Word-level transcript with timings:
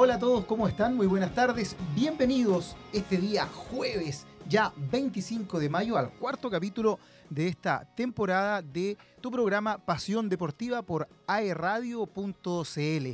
Hola, 0.00 0.14
a 0.14 0.18
todos, 0.20 0.44
¿cómo 0.44 0.68
están? 0.68 0.94
Muy 0.94 1.08
buenas 1.08 1.34
tardes. 1.34 1.74
Bienvenidos 1.92 2.76
este 2.92 3.16
día 3.16 3.48
jueves, 3.48 4.28
ya 4.48 4.72
25 4.92 5.58
de 5.58 5.68
mayo, 5.68 5.98
al 5.98 6.10
cuarto 6.10 6.48
capítulo 6.48 7.00
de 7.28 7.48
esta 7.48 7.84
temporada 7.96 8.62
de 8.62 8.96
tu 9.20 9.32
programa 9.32 9.78
Pasión 9.78 10.28
Deportiva 10.28 10.82
por 10.82 11.08
aeradio.cl. 11.26 13.08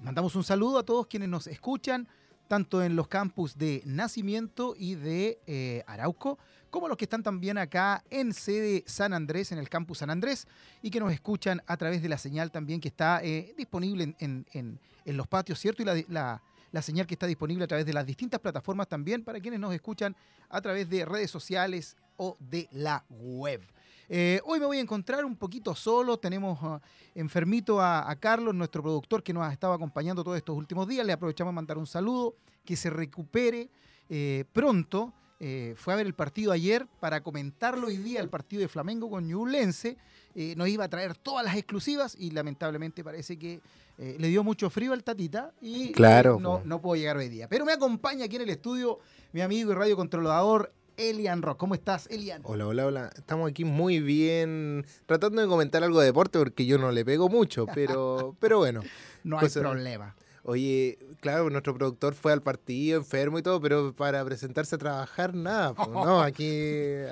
Mandamos 0.00 0.36
un 0.36 0.44
saludo 0.44 0.78
a 0.78 0.84
todos 0.84 1.08
quienes 1.08 1.28
nos 1.28 1.48
escuchan, 1.48 2.06
tanto 2.46 2.84
en 2.84 2.94
los 2.94 3.08
campus 3.08 3.58
de 3.58 3.82
Nacimiento 3.84 4.76
y 4.78 4.94
de 4.94 5.40
eh, 5.48 5.82
Arauco, 5.88 6.38
como 6.70 6.88
los 6.88 6.96
que 6.96 7.04
están 7.04 7.22
también 7.22 7.58
acá 7.58 8.02
en 8.10 8.32
sede 8.32 8.84
San 8.86 9.12
Andrés, 9.12 9.52
en 9.52 9.58
el 9.58 9.68
campus 9.68 9.98
San 9.98 10.10
Andrés, 10.10 10.46
y 10.82 10.90
que 10.90 11.00
nos 11.00 11.12
escuchan 11.12 11.62
a 11.66 11.76
través 11.76 12.02
de 12.02 12.08
la 12.08 12.18
señal 12.18 12.50
también 12.50 12.80
que 12.80 12.88
está 12.88 13.22
eh, 13.22 13.54
disponible 13.56 14.14
en, 14.18 14.46
en, 14.52 14.78
en, 15.04 15.16
los 15.16 15.26
patios, 15.26 15.58
¿cierto? 15.58 15.82
Y 15.82 15.86
la, 15.86 16.42
la, 16.70 16.82
señal 16.82 17.06
que 17.06 17.14
está 17.14 17.26
disponible 17.26 17.64
a 17.64 17.68
través 17.68 17.86
de 17.86 17.92
las 17.92 18.06
distintas 18.06 18.40
plataformas 18.40 18.88
también 18.88 19.24
para 19.24 19.40
quienes 19.40 19.60
nos 19.60 19.74
escuchan 19.74 20.14
a 20.48 20.60
través 20.60 20.88
de 20.88 21.04
redes 21.04 21.30
sociales 21.30 21.96
o 22.16 22.36
de 22.38 22.68
la 22.72 23.04
web. 23.08 23.62
Eh, 24.10 24.40
hoy 24.44 24.58
me 24.58 24.66
voy 24.66 24.78
a 24.78 24.80
encontrar 24.80 25.24
un 25.24 25.36
poquito 25.36 25.74
solo. 25.74 26.18
Tenemos 26.18 26.62
uh, 26.62 26.80
enfermito 27.14 27.80
a, 27.80 28.10
a, 28.10 28.16
Carlos, 28.16 28.54
nuestro 28.54 28.82
productor, 28.82 29.22
que 29.22 29.34
nos 29.34 29.44
ha 29.44 29.52
estado 29.52 29.74
acompañando 29.74 30.24
todos 30.24 30.38
estos 30.38 30.56
últimos 30.56 30.88
días. 30.88 31.04
Le 31.04 31.12
aprovechamos 31.12 31.52
a 31.52 31.54
mandar 31.54 31.76
un 31.76 31.86
saludo, 31.86 32.34
que 32.64 32.76
se 32.76 32.90
recupere 32.90 33.70
eh, 34.08 34.44
pronto. 34.52 35.12
Eh, 35.40 35.74
fue 35.76 35.92
a 35.92 35.96
ver 35.96 36.06
el 36.06 36.14
partido 36.14 36.50
ayer 36.50 36.86
para 36.98 37.22
comentarlo 37.22 37.86
hoy 37.86 37.96
día, 37.96 38.20
el 38.20 38.28
partido 38.28 38.60
de 38.60 38.68
Flamengo 38.68 39.08
con 39.08 39.26
Ñublense. 39.26 39.96
Eh, 40.34 40.54
nos 40.56 40.68
iba 40.68 40.84
a 40.84 40.88
traer 40.88 41.16
todas 41.16 41.44
las 41.44 41.56
exclusivas 41.56 42.16
y 42.18 42.30
lamentablemente 42.30 43.04
parece 43.04 43.38
que 43.38 43.60
eh, 43.98 44.16
le 44.18 44.28
dio 44.28 44.44
mucho 44.44 44.68
frío 44.70 44.92
al 44.92 45.02
Tatita 45.02 45.52
y 45.60 45.92
claro, 45.92 46.38
no, 46.40 46.62
no 46.64 46.80
puedo 46.80 46.96
llegar 46.96 47.16
hoy 47.16 47.28
día. 47.28 47.48
Pero 47.48 47.64
me 47.64 47.72
acompaña 47.72 48.24
aquí 48.24 48.36
en 48.36 48.42
el 48.42 48.50
estudio 48.50 48.98
mi 49.32 49.40
amigo 49.40 49.72
y 49.72 49.74
radiocontrolador 49.74 50.72
Elian 50.96 51.42
Rock. 51.42 51.58
¿Cómo 51.58 51.74
estás, 51.74 52.08
Elian? 52.10 52.42
Hola, 52.44 52.66
hola, 52.66 52.86
hola. 52.86 53.10
Estamos 53.16 53.48
aquí 53.48 53.64
muy 53.64 54.00
bien, 54.00 54.84
tratando 55.06 55.40
de 55.40 55.48
comentar 55.48 55.84
algo 55.84 56.00
de 56.00 56.06
deporte 56.06 56.38
porque 56.38 56.66
yo 56.66 56.78
no 56.78 56.90
le 56.90 57.04
pego 57.04 57.28
mucho, 57.28 57.66
pero, 57.72 58.36
pero 58.40 58.58
bueno. 58.58 58.82
no 59.24 59.38
hay 59.38 59.48
problema. 59.48 60.16
Oye, 60.50 60.98
claro, 61.20 61.50
nuestro 61.50 61.74
productor 61.74 62.14
fue 62.14 62.32
al 62.32 62.40
partido 62.40 62.96
enfermo 62.96 63.38
y 63.38 63.42
todo, 63.42 63.60
pero 63.60 63.94
para 63.94 64.24
presentarse 64.24 64.76
a 64.76 64.78
trabajar, 64.78 65.34
nada. 65.34 65.74
Pues, 65.74 65.90
no, 65.90 66.22
aquí, 66.22 66.48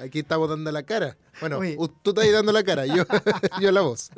aquí 0.03 0.21
estamos 0.21 0.49
dando 0.49 0.73
la 0.73 0.83
cara. 0.85 1.19
Bueno, 1.39 1.59
Oye. 1.59 1.77
tú 2.03 2.13
estás 2.13 2.25
ahí 2.25 2.31
dando 2.31 2.51
la 2.51 2.65
cara, 2.65 2.87
yo, 2.87 3.05
yo 3.61 3.71
la 3.73 3.83
voz. 3.83 4.11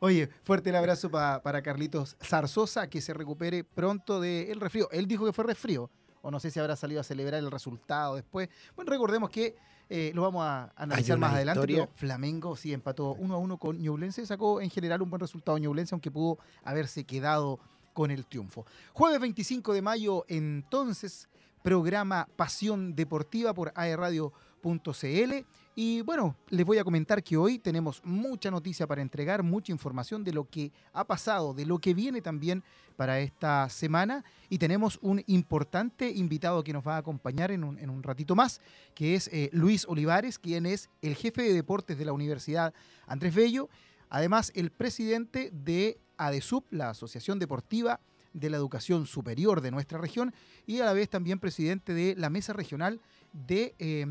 Oye, 0.00 0.28
fuerte 0.42 0.70
el 0.70 0.74
abrazo 0.74 1.08
pa, 1.08 1.40
para 1.44 1.62
Carlitos 1.62 2.16
Zarzosa, 2.20 2.90
que 2.90 3.00
se 3.00 3.14
recupere 3.14 3.62
pronto 3.62 4.20
del 4.20 4.58
resfrío. 4.60 4.90
Él 4.90 5.06
dijo 5.06 5.24
que 5.24 5.32
fue 5.32 5.44
resfrío, 5.44 5.88
o 6.20 6.32
no 6.32 6.40
sé 6.40 6.50
si 6.50 6.58
habrá 6.58 6.74
salido 6.74 7.00
a 7.00 7.04
celebrar 7.04 7.38
el 7.38 7.52
resultado 7.52 8.16
después. 8.16 8.48
Bueno, 8.74 8.90
recordemos 8.90 9.30
que 9.30 9.54
eh, 9.88 10.10
lo 10.12 10.22
vamos 10.22 10.44
a 10.44 10.72
analizar 10.74 11.16
más 11.18 11.34
adelante. 11.34 11.64
Pero 11.64 11.88
Flamengo 11.94 12.56
sí 12.56 12.72
empató 12.72 13.12
1 13.12 13.32
a 13.32 13.38
1 13.38 13.58
con 13.58 13.78
Ñublense, 13.78 14.26
sacó 14.26 14.60
en 14.60 14.70
general 14.70 15.02
un 15.02 15.10
buen 15.10 15.20
resultado 15.20 15.56
Ñublense, 15.56 15.94
aunque 15.94 16.10
pudo 16.10 16.38
haberse 16.64 17.04
quedado 17.04 17.60
con 17.96 18.10
el 18.10 18.26
triunfo. 18.26 18.66
Jueves 18.92 19.18
25 19.18 19.72
de 19.72 19.80
mayo, 19.80 20.26
entonces, 20.28 21.30
programa 21.62 22.28
Pasión 22.36 22.94
Deportiva 22.94 23.54
por 23.54 23.72
aerradio.cl. 23.74 25.34
Y 25.74 26.02
bueno, 26.02 26.36
les 26.50 26.66
voy 26.66 26.76
a 26.76 26.84
comentar 26.84 27.24
que 27.24 27.38
hoy 27.38 27.58
tenemos 27.58 28.04
mucha 28.04 28.50
noticia 28.50 28.86
para 28.86 29.00
entregar, 29.00 29.42
mucha 29.42 29.72
información 29.72 30.22
de 30.24 30.34
lo 30.34 30.44
que 30.44 30.72
ha 30.92 31.06
pasado, 31.06 31.54
de 31.54 31.64
lo 31.64 31.78
que 31.78 31.94
viene 31.94 32.20
también 32.20 32.62
para 32.96 33.18
esta 33.18 33.66
semana. 33.70 34.22
Y 34.50 34.58
tenemos 34.58 34.98
un 35.00 35.24
importante 35.26 36.10
invitado 36.10 36.62
que 36.62 36.74
nos 36.74 36.86
va 36.86 36.96
a 36.96 36.98
acompañar 36.98 37.50
en 37.50 37.64
un, 37.64 37.78
en 37.78 37.88
un 37.88 38.02
ratito 38.02 38.36
más, 38.36 38.60
que 38.94 39.14
es 39.14 39.28
eh, 39.32 39.48
Luis 39.54 39.86
Olivares, 39.88 40.38
quien 40.38 40.66
es 40.66 40.90
el 41.00 41.14
jefe 41.14 41.44
de 41.44 41.54
deportes 41.54 41.96
de 41.96 42.04
la 42.04 42.12
Universidad 42.12 42.74
Andrés 43.06 43.34
Bello. 43.34 43.70
Además, 44.10 44.52
el 44.54 44.70
presidente 44.70 45.50
de 45.50 45.98
ADESUP, 46.18 46.64
la 46.70 46.90
Asociación 46.90 47.38
Deportiva 47.38 48.00
de 48.32 48.50
la 48.50 48.56
Educación 48.56 49.06
Superior 49.06 49.60
de 49.60 49.70
nuestra 49.70 49.98
región, 49.98 50.34
y 50.66 50.80
a 50.80 50.84
la 50.84 50.92
vez 50.92 51.08
también 51.08 51.38
presidente 51.38 51.94
de 51.94 52.14
la 52.16 52.30
Mesa 52.30 52.52
Regional 52.52 53.00
de 53.32 53.74
eh, 53.78 54.06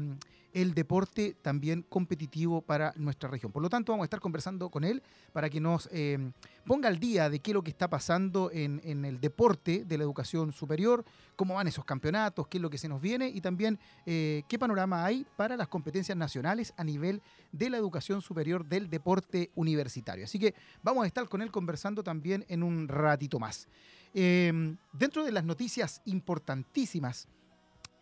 el 0.55 0.73
deporte 0.73 1.35
también 1.41 1.83
competitivo 1.83 2.61
para 2.61 2.93
nuestra 2.95 3.29
región. 3.29 3.51
Por 3.51 3.61
lo 3.61 3.69
tanto, 3.69 3.91
vamos 3.91 4.05
a 4.05 4.05
estar 4.05 4.21
conversando 4.21 4.69
con 4.69 4.85
él 4.85 5.03
para 5.33 5.49
que 5.49 5.59
nos 5.59 5.89
eh, 5.91 6.31
ponga 6.65 6.87
al 6.87 6.97
día 6.97 7.29
de 7.29 7.39
qué 7.39 7.51
es 7.51 7.53
lo 7.55 7.61
que 7.61 7.71
está 7.71 7.89
pasando 7.89 8.49
en, 8.53 8.79
el 9.03 9.19
deporte 9.19 9.83
de 9.83 9.97
la 9.97 10.05
educación 10.05 10.53
superior, 10.53 11.03
cómo 11.35 11.55
van 11.55 11.67
esos 11.67 11.83
campeonatos, 11.83 12.47
qué 12.47 12.57
es 12.57 12.61
lo 12.61 12.69
que 12.69 12.77
se 12.77 12.87
nos 12.87 13.01
viene 13.01 13.27
y 13.27 13.41
también 13.41 13.77
eh, 14.05 14.43
qué 14.47 14.57
panorama 14.57 15.03
hay 15.03 15.25
para 15.35 15.57
las 15.57 15.67
competencias 15.67 16.17
nacionales 16.17 16.73
a 16.77 16.85
nivel 16.85 17.21
de 17.51 17.69
la 17.69 17.75
educación 17.75 18.21
superior 18.21 18.65
del 18.65 18.89
deporte 18.89 19.51
universitario. 19.55 20.23
Así 20.23 20.39
que 20.39 20.55
vamos 20.81 21.03
a 21.03 21.07
estar 21.07 21.27
con 21.27 21.41
él 21.41 21.51
conversando 21.51 22.01
también 22.01 22.45
en 22.47 22.63
un 22.63 22.87
ratito 22.87 23.39
más. 23.39 23.67
Eh, 24.13 24.77
dentro 24.93 25.25
de 25.25 25.33
las 25.33 25.43
noticias 25.43 26.01
importantísimas 26.05 27.27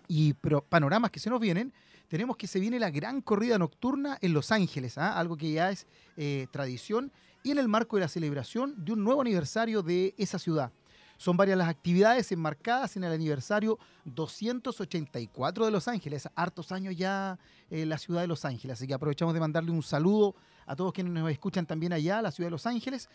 y 0.08 0.34
panoramas 0.34 1.10
que 1.10 1.20
se 1.20 1.32
nos 1.32 1.40
vienen, 1.40 1.74
tenemos 2.14 2.38
que 2.38 2.46
se 2.46 2.60
viene 2.60 2.78
la 2.78 2.92
gran 2.92 3.22
corrida 3.22 3.58
nocturna 3.58 4.20
en 4.22 4.34
Los 4.34 4.52
Ángeles, 4.52 4.98
¿eh? 4.98 5.02
algo 5.02 5.36
que 5.36 5.52
ya 5.52 5.72
es 5.72 5.88
eh, 6.16 6.46
tradición, 6.52 7.12
y 7.42 7.50
en 7.50 7.58
el 7.58 7.68
marco 7.68 7.96
de 7.96 8.02
la 8.02 8.08
celebración 8.08 8.76
de 8.86 8.92
un 8.92 9.04
nuevo 9.04 9.22
aniversario 9.22 9.82
de 9.82 10.14
esa 10.20 10.38
ciudad. 10.38 10.72
Son 11.18 11.38
varias 11.38 11.58
las 11.58 11.70
actividades 11.70 12.32
enmarcadas 12.32 12.96
en 12.98 13.04
el 13.04 13.14
aniversario 13.14 13.80
284 14.06 15.66
de 15.66 15.72
Los 15.72 15.88
Ángeles, 15.88 16.30
hartos 16.36 16.72
años 16.72 16.96
ya 16.96 17.40
en 17.72 17.90
la 17.90 17.98
ciudad 17.98 18.22
de 18.22 18.28
Los 18.28 18.46
Ángeles, 18.46 18.78
así 18.78 18.86
que 18.86 18.94
aprovechamos 18.94 19.34
de 19.34 19.40
mandarle 19.40 19.72
un 19.72 19.82
saludo 19.82 20.36
a 20.68 20.76
todos 20.76 20.94
quienes 20.94 21.14
nos 21.14 21.32
escuchan 21.32 21.66
también 21.66 21.94
allá, 21.94 22.22
la 22.22 22.30
ciudad 22.30 22.46
de 22.46 22.52
Los 22.52 22.68
Ángeles, 22.68 23.10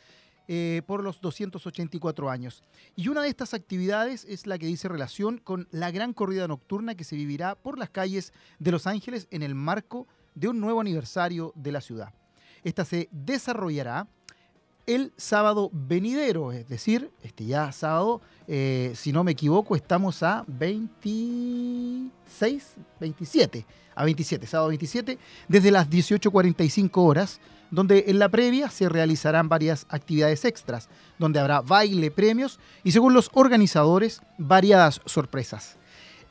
eh, 0.50 0.81
por 0.86 1.04
los 1.04 1.20
284 1.20 2.31
años. 2.31 2.64
Y 2.97 3.09
una 3.09 3.20
de 3.20 3.28
estas 3.28 3.53
actividades 3.53 4.25
es 4.25 4.47
la 4.47 4.59
que 4.59 4.64
dice 4.64 4.88
relación 4.88 5.36
con 5.36 5.69
la 5.70 5.91
gran 5.91 6.14
corrida 6.14 6.48
nocturna 6.48 6.94
que 6.94 7.04
se 7.04 7.16
vivirá 7.16 7.54
por 7.54 7.78
las 7.78 7.91
calles 7.91 8.32
de 8.58 8.72
Los 8.72 8.87
Ángeles 8.87 9.28
en 9.31 9.42
el 9.42 9.54
marco 9.54 10.06
de 10.34 10.48
un 10.48 10.58
nuevo 10.58 10.81
aniversario 10.81 11.53
de 11.54 11.72
la 11.72 11.82
ciudad. 11.82 12.14
Esta 12.64 12.87
se 12.87 13.10
desarrollará 13.12 14.08
el 14.87 15.12
sábado 15.19 15.69
venidero, 15.70 16.50
es 16.50 16.66
decir, 16.66 17.10
este 17.22 17.44
ya 17.44 17.70
sábado, 17.72 18.22
eh, 18.47 18.92
si 18.94 19.12
no 19.12 19.22
me 19.22 19.32
equivoco, 19.32 19.76
estamos 19.76 20.22
a 20.22 20.47
26, 20.47 22.75
27, 22.98 23.66
a 23.94 24.04
27, 24.04 24.47
sábado 24.47 24.69
27, 24.69 25.19
desde 25.47 25.70
las 25.70 25.91
18.45 25.91 26.91
horas 26.94 27.38
donde 27.71 28.05
en 28.09 28.19
la 28.19 28.29
previa 28.29 28.71
se 28.71 28.89
realizarán 28.89 29.49
varias 29.49 29.87
actividades 29.89 30.45
extras, 30.45 30.89
donde 31.19 31.41
habrá 31.41 31.61
baile, 31.61 32.11
premios 32.11 32.59
y 32.84 32.93
según 32.93 33.15
los 33.15 33.31
organizadores, 33.33 34.21
variadas 34.39 35.01
sorpresas. 35.05 35.77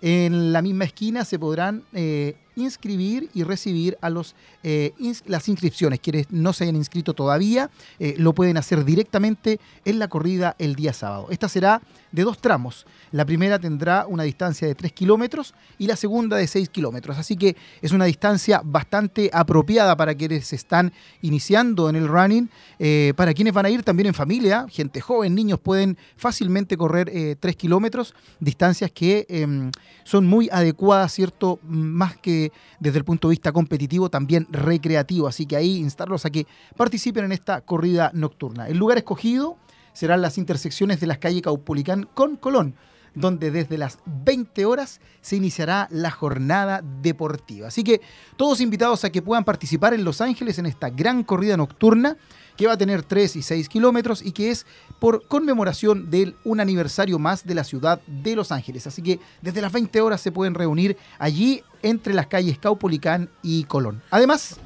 En 0.01 0.53
la 0.53 0.61
misma 0.61 0.85
esquina 0.85 1.25
se 1.25 1.39
podrán 1.39 1.83
eh, 1.93 2.35
inscribir 2.57 3.29
y 3.33 3.43
recibir 3.43 3.97
a 4.01 4.09
los, 4.09 4.35
eh, 4.63 4.93
las 5.25 5.47
inscripciones. 5.47 5.99
Quienes 5.99 6.31
no 6.31 6.51
se 6.51 6.65
hayan 6.65 6.75
inscrito 6.75 7.13
todavía, 7.13 7.69
eh, 7.99 8.15
lo 8.17 8.33
pueden 8.33 8.57
hacer 8.57 8.83
directamente 8.83 9.59
en 9.85 9.99
la 9.99 10.09
corrida 10.09 10.55
el 10.59 10.75
día 10.75 10.91
sábado. 10.91 11.27
Esta 11.29 11.47
será 11.47 11.81
de 12.11 12.23
dos 12.23 12.39
tramos. 12.39 12.85
La 13.11 13.25
primera 13.25 13.59
tendrá 13.59 14.05
una 14.07 14.23
distancia 14.23 14.67
de 14.67 14.75
3 14.75 14.91
kilómetros 14.91 15.53
y 15.77 15.87
la 15.87 15.95
segunda 15.95 16.37
de 16.37 16.47
6 16.47 16.69
kilómetros. 16.69 17.17
Así 17.17 17.37
que 17.37 17.55
es 17.81 17.91
una 17.91 18.05
distancia 18.05 18.61
bastante 18.63 19.29
apropiada 19.33 19.95
para 19.95 20.15
quienes 20.15 20.51
están 20.53 20.91
iniciando 21.21 21.89
en 21.89 21.95
el 21.95 22.07
running. 22.07 22.49
Eh, 22.79 23.13
para 23.15 23.33
quienes 23.33 23.53
van 23.53 23.65
a 23.65 23.69
ir 23.69 23.83
también 23.83 24.07
en 24.07 24.13
familia, 24.13 24.65
gente 24.69 25.01
joven, 25.01 25.35
niños 25.35 25.59
pueden 25.59 25.97
fácilmente 26.15 26.77
correr 26.77 27.09
eh, 27.13 27.35
3 27.39 27.55
kilómetros, 27.55 28.13
distancias 28.39 28.91
que 28.91 29.25
eh, 29.29 29.71
son 30.03 30.25
muy 30.25 30.49
adecuadas, 30.51 31.13
¿cierto? 31.13 31.59
Más 31.63 32.17
que 32.17 32.46
desde 32.79 32.97
el 32.97 33.05
punto 33.05 33.27
de 33.27 33.33
vista 33.33 33.51
competitivo, 33.51 34.09
también 34.09 34.47
recreativo. 34.49 35.27
Así 35.27 35.45
que 35.45 35.55
ahí 35.55 35.77
instarlos 35.77 36.25
a 36.25 36.29
que 36.29 36.47
participen 36.75 37.25
en 37.25 37.31
esta 37.31 37.61
corrida 37.61 38.11
nocturna. 38.13 38.67
El 38.67 38.77
lugar 38.77 38.97
escogido 38.97 39.57
serán 39.93 40.21
las 40.21 40.37
intersecciones 40.37 40.99
de 40.99 41.07
las 41.07 41.17
calles 41.17 41.41
Caupolicán 41.41 42.07
con 42.13 42.35
Colón, 42.35 42.75
donde 43.17 43.51
desde 43.51 43.77
las 43.77 43.99
20 44.05 44.65
horas 44.65 45.01
se 45.21 45.35
iniciará 45.35 45.87
la 45.91 46.11
jornada 46.11 46.83
deportiva. 47.01 47.67
Así 47.67 47.83
que 47.83 48.01
todos 48.35 48.61
invitados 48.61 49.03
a 49.03 49.09
que 49.09 49.21
puedan 49.21 49.43
participar 49.43 49.93
en 49.93 50.03
Los 50.03 50.21
Ángeles 50.21 50.59
en 50.59 50.67
esta 50.67 50.89
gran 50.89 51.23
corrida 51.23 51.57
nocturna 51.57 52.17
que 52.55 52.67
va 52.67 52.73
a 52.73 52.77
tener 52.77 53.03
3 53.03 53.35
y 53.35 53.41
6 53.41 53.69
kilómetros 53.69 54.23
y 54.23 54.31
que 54.31 54.51
es 54.51 54.65
por 54.99 55.27
conmemoración 55.27 56.09
del 56.09 56.35
un 56.43 56.59
aniversario 56.59 57.19
más 57.19 57.45
de 57.45 57.55
la 57.55 57.63
ciudad 57.63 58.01
de 58.07 58.35
Los 58.35 58.51
Ángeles. 58.51 58.87
Así 58.87 59.01
que 59.01 59.19
desde 59.41 59.61
las 59.61 59.71
20 59.71 60.01
horas 60.01 60.21
se 60.21 60.31
pueden 60.31 60.53
reunir 60.53 60.97
allí 61.19 61.63
entre 61.81 62.13
las 62.13 62.27
calles 62.27 62.57
Caupolicán 62.57 63.29
y 63.43 63.63
Colón. 63.65 64.01
Además, 64.09 64.59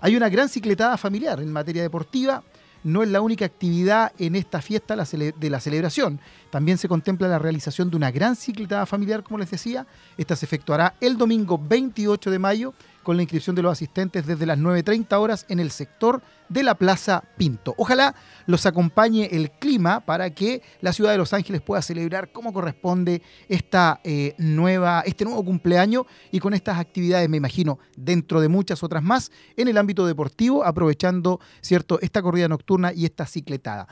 hay 0.00 0.16
una 0.16 0.28
gran 0.28 0.48
cicletada 0.48 0.96
familiar 0.96 1.40
en 1.40 1.52
materia 1.52 1.82
deportiva 1.82 2.42
no 2.88 3.02
es 3.02 3.08
la 3.10 3.20
única 3.20 3.44
actividad 3.44 4.12
en 4.18 4.34
esta 4.34 4.62
fiesta 4.62 4.96
de 4.96 5.50
la 5.50 5.60
celebración. 5.60 6.20
También 6.50 6.78
se 6.78 6.88
contempla 6.88 7.28
la 7.28 7.38
realización 7.38 7.90
de 7.90 7.96
una 7.96 8.10
gran 8.10 8.34
cicletada 8.34 8.86
familiar, 8.86 9.22
como 9.22 9.38
les 9.38 9.50
decía. 9.50 9.86
Esta 10.16 10.34
se 10.34 10.46
efectuará 10.46 10.94
el 11.00 11.18
domingo 11.18 11.60
28 11.62 12.30
de 12.30 12.38
mayo 12.38 12.74
con 13.08 13.16
la 13.16 13.22
inscripción 13.22 13.56
de 13.56 13.62
los 13.62 13.72
asistentes 13.72 14.26
desde 14.26 14.44
las 14.44 14.58
9.30 14.58 15.18
horas 15.18 15.46
en 15.48 15.60
el 15.60 15.70
sector 15.70 16.20
de 16.50 16.62
la 16.62 16.74
Plaza 16.74 17.24
Pinto. 17.38 17.74
Ojalá 17.78 18.14
los 18.44 18.66
acompañe 18.66 19.30
el 19.32 19.50
clima 19.50 20.00
para 20.00 20.28
que 20.28 20.60
la 20.82 20.92
ciudad 20.92 21.12
de 21.12 21.16
Los 21.16 21.32
Ángeles 21.32 21.62
pueda 21.62 21.80
celebrar 21.80 22.32
como 22.32 22.52
corresponde 22.52 23.22
esta, 23.48 24.02
eh, 24.04 24.34
nueva, 24.36 25.00
este 25.06 25.24
nuevo 25.24 25.42
cumpleaños 25.42 26.04
y 26.30 26.38
con 26.38 26.52
estas 26.52 26.78
actividades, 26.78 27.30
me 27.30 27.38
imagino, 27.38 27.78
dentro 27.96 28.42
de 28.42 28.48
muchas 28.48 28.82
otras 28.82 29.02
más, 29.02 29.32
en 29.56 29.68
el 29.68 29.78
ámbito 29.78 30.06
deportivo, 30.06 30.62
aprovechando 30.62 31.40
cierto, 31.62 31.98
esta 32.02 32.20
corrida 32.20 32.46
nocturna 32.46 32.92
y 32.92 33.06
esta 33.06 33.24
cicletada 33.24 33.88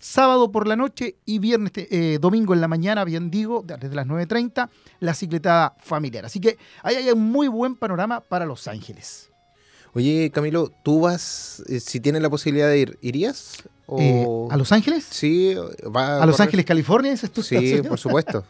sábado 0.00 0.50
por 0.50 0.66
la 0.66 0.74
noche 0.74 1.16
y 1.24 1.38
viernes, 1.38 1.72
eh, 1.76 2.18
domingo 2.20 2.54
en 2.54 2.60
la 2.60 2.68
mañana, 2.68 3.04
bien 3.04 3.30
digo, 3.30 3.62
desde 3.64 3.94
las 3.94 4.06
9.30, 4.06 4.68
la 4.98 5.14
cicletada 5.14 5.76
familiar. 5.78 6.24
Así 6.24 6.40
que 6.40 6.58
ahí 6.82 6.96
hay 6.96 7.10
un 7.10 7.30
muy 7.30 7.46
buen 7.46 7.76
panorama 7.76 8.20
para 8.20 8.46
Los 8.46 8.66
Ángeles. 8.66 9.30
Oye, 9.92 10.30
Camilo, 10.30 10.72
¿tú 10.84 11.00
vas, 11.00 11.62
eh, 11.68 11.80
si 11.80 12.00
tienes 12.00 12.22
la 12.22 12.30
posibilidad 12.30 12.68
de 12.68 12.78
ir, 12.78 12.98
irías? 13.02 13.62
Eh, 13.98 14.24
¿A 14.50 14.56
Los 14.56 14.70
Ángeles? 14.70 15.04
Sí. 15.10 15.54
Va 15.94 16.22
¿A, 16.22 16.26
Los 16.26 16.38
Ángeles, 16.38 16.64
California? 16.64 17.12
¿Es 17.12 17.28
tu 17.30 17.42
sí, 17.42 17.82
por 17.86 17.98
supuesto. 17.98 18.44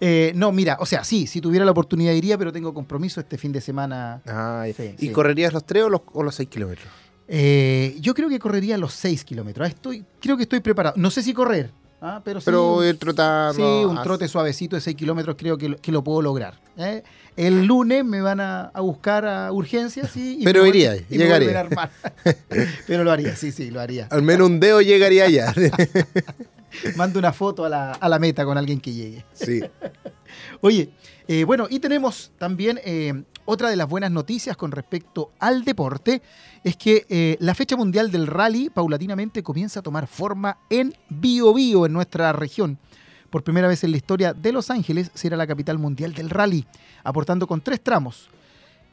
no, 0.34 0.52
mira, 0.52 0.76
o 0.80 0.86
sea, 0.86 1.02
sí, 1.02 1.26
si 1.26 1.40
tuviera 1.40 1.64
la 1.64 1.72
oportunidad 1.72 2.12
iría, 2.12 2.38
pero 2.38 2.52
tengo 2.52 2.72
compromiso 2.72 3.20
este 3.20 3.36
fin 3.36 3.52
de 3.52 3.60
semana. 3.60 4.22
Ah, 4.26 4.64
¿Y 4.98 5.08
correrías 5.08 5.52
los 5.52 5.66
tres 5.66 5.82
o 5.82 5.88
los, 5.90 6.02
o 6.12 6.22
los 6.22 6.34
seis 6.36 6.48
kilómetros? 6.48 6.88
Eh, 7.28 7.96
yo 8.00 8.14
creo 8.14 8.28
que 8.28 8.38
correría 8.38 8.78
los 8.78 8.92
6 8.94 9.24
kilómetros. 9.24 9.68
Estoy, 9.68 10.04
creo 10.20 10.36
que 10.36 10.44
estoy 10.44 10.60
preparado. 10.60 10.94
No 10.96 11.10
sé 11.10 11.22
si 11.22 11.34
correr, 11.34 11.70
¿ah? 12.00 12.20
pero, 12.24 12.40
sí, 12.40 12.88
ir 12.88 12.98
trotando. 12.98 13.54
Sí, 13.54 13.84
un 13.84 14.02
trote 14.02 14.28
suavecito 14.28 14.76
de 14.76 14.82
6 14.82 14.96
kilómetros 14.96 15.36
creo 15.38 15.58
que, 15.58 15.92
lo 15.92 16.04
puedo 16.04 16.22
lograr. 16.22 16.54
¿eh? 16.76 17.02
El 17.36 17.66
lunes 17.66 18.04
me 18.04 18.20
van 18.20 18.40
a, 18.40 18.70
buscar 18.76 19.26
a 19.26 19.52
urgencias 19.52 20.16
y, 20.16 20.40
pero 20.44 20.66
iría, 20.66 20.96
llegaría. 21.08 21.68
pero 22.86 23.04
lo 23.04 23.12
haría, 23.12 23.34
sí, 23.34 23.52
sí, 23.52 23.70
lo 23.70 23.80
haría. 23.80 24.06
Al 24.10 24.22
menos 24.22 24.48
un 24.48 24.60
dedo 24.60 24.80
llegaría 24.80 25.24
allá. 25.24 25.52
Mando 26.96 27.18
una 27.18 27.32
foto 27.32 27.64
a 27.64 27.68
la, 27.68 27.92
a 27.92 28.08
la, 28.08 28.18
meta 28.18 28.44
con 28.44 28.56
alguien 28.58 28.80
que 28.80 28.92
llegue. 28.92 29.24
Sí. 29.32 29.62
Oye, 30.60 30.90
eh, 31.28 31.44
bueno, 31.44 31.66
y 31.70 31.78
tenemos 31.78 32.32
también 32.38 32.80
otra 33.46 33.70
de 33.70 33.76
las 33.76 33.88
buenas 33.88 34.10
noticias 34.10 34.56
con 34.56 34.72
respecto 34.72 35.30
al 35.38 35.64
deporte 35.64 36.20
es 36.64 36.76
que 36.76 37.06
eh, 37.08 37.36
la 37.38 37.54
fecha 37.54 37.76
mundial 37.76 38.10
del 38.10 38.26
rally 38.26 38.70
paulatinamente 38.70 39.44
comienza 39.44 39.80
a 39.80 39.82
tomar 39.84 40.08
forma 40.08 40.58
en 40.68 40.92
Bio 41.08 41.54
Bio, 41.54 41.86
en 41.86 41.92
nuestra 41.92 42.32
región. 42.32 42.78
Por 43.30 43.44
primera 43.44 43.68
vez 43.68 43.84
en 43.84 43.92
la 43.92 43.96
historia 43.96 44.34
de 44.34 44.50
Los 44.50 44.70
Ángeles 44.70 45.12
será 45.14 45.36
la 45.36 45.46
capital 45.46 45.78
mundial 45.78 46.12
del 46.12 46.28
rally, 46.28 46.66
aportando 47.04 47.46
con 47.46 47.60
tres 47.60 47.80
tramos 47.80 48.28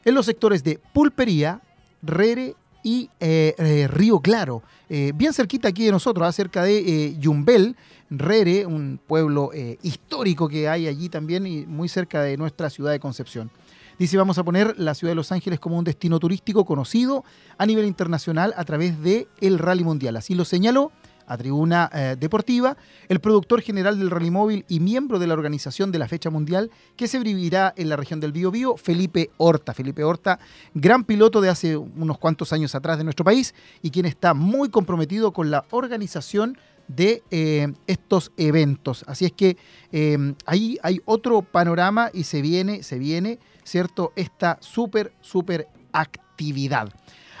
en 0.04 0.14
los 0.14 0.26
sectores 0.26 0.62
de 0.62 0.78
Pulpería, 0.92 1.60
Rere 2.02 2.54
y 2.84 3.10
eh, 3.18 3.56
eh, 3.58 3.88
Río 3.88 4.20
Claro, 4.20 4.62
bien 4.88 5.32
cerquita 5.32 5.68
aquí 5.68 5.86
de 5.86 5.90
nosotros, 5.90 6.32
cerca 6.36 6.62
de 6.62 7.16
Yumbel, 7.18 7.74
Rere, 8.10 8.64
un 8.64 9.00
pueblo 9.04 9.50
histórico 9.82 10.48
que 10.48 10.68
hay 10.68 10.86
allí 10.86 11.08
también 11.08 11.48
y 11.48 11.66
muy 11.66 11.88
cerca 11.88 12.22
de 12.22 12.36
nuestra 12.36 12.70
ciudad 12.70 12.92
de 12.92 13.00
Concepción. 13.00 13.50
Dice, 13.98 14.16
vamos 14.16 14.38
a 14.38 14.44
poner 14.44 14.78
la 14.78 14.94
ciudad 14.94 15.12
de 15.12 15.16
Los 15.16 15.32
Ángeles 15.32 15.58
como 15.58 15.78
un 15.78 15.84
destino 15.84 16.20
turístico 16.20 16.64
conocido 16.64 17.24
a 17.58 17.66
nivel 17.66 17.86
internacional 17.86 18.54
a 18.56 18.64
través 18.64 19.00
del 19.02 19.26
el 19.40 19.58
Rally 19.58 19.82
Mundial. 19.82 20.16
Así 20.16 20.34
lo 20.34 20.44
señaló 20.44 20.92
a 21.26 21.36
Tribuna 21.36 21.90
eh, 21.92 22.16
Deportiva, 22.18 22.76
el 23.08 23.20
productor 23.20 23.60
general 23.60 23.98
del 23.98 24.10
Rally 24.10 24.30
Móvil 24.30 24.64
y 24.68 24.80
miembro 24.80 25.18
de 25.18 25.26
la 25.26 25.34
organización 25.34 25.92
de 25.92 25.98
la 25.98 26.08
fecha 26.08 26.30
mundial 26.30 26.70
que 26.96 27.08
se 27.08 27.18
vivirá 27.18 27.72
en 27.76 27.88
la 27.88 27.96
región 27.96 28.20
del 28.20 28.32
Biobío, 28.32 28.76
Felipe 28.76 29.30
Horta. 29.36 29.74
Felipe 29.74 30.04
Horta, 30.04 30.38
gran 30.74 31.04
piloto 31.04 31.40
de 31.40 31.48
hace 31.48 31.76
unos 31.76 32.18
cuantos 32.18 32.52
años 32.52 32.74
atrás 32.74 32.98
de 32.98 33.04
nuestro 33.04 33.24
país 33.24 33.54
y 33.82 33.90
quien 33.90 34.06
está 34.06 34.34
muy 34.34 34.68
comprometido 34.68 35.32
con 35.32 35.50
la 35.50 35.64
organización 35.70 36.58
de 36.88 37.22
eh, 37.30 37.72
estos 37.86 38.32
eventos. 38.36 39.04
Así 39.08 39.24
es 39.24 39.32
que 39.32 39.56
eh, 39.90 40.34
ahí 40.44 40.78
hay 40.82 41.00
otro 41.06 41.42
panorama 41.42 42.10
y 42.12 42.24
se 42.24 42.42
viene, 42.42 42.82
se 42.82 42.98
viene 42.98 43.38
¿cierto? 43.64 44.12
Esta 44.14 44.58
súper, 44.60 45.12
súper 45.20 45.66
actividad. 45.92 46.88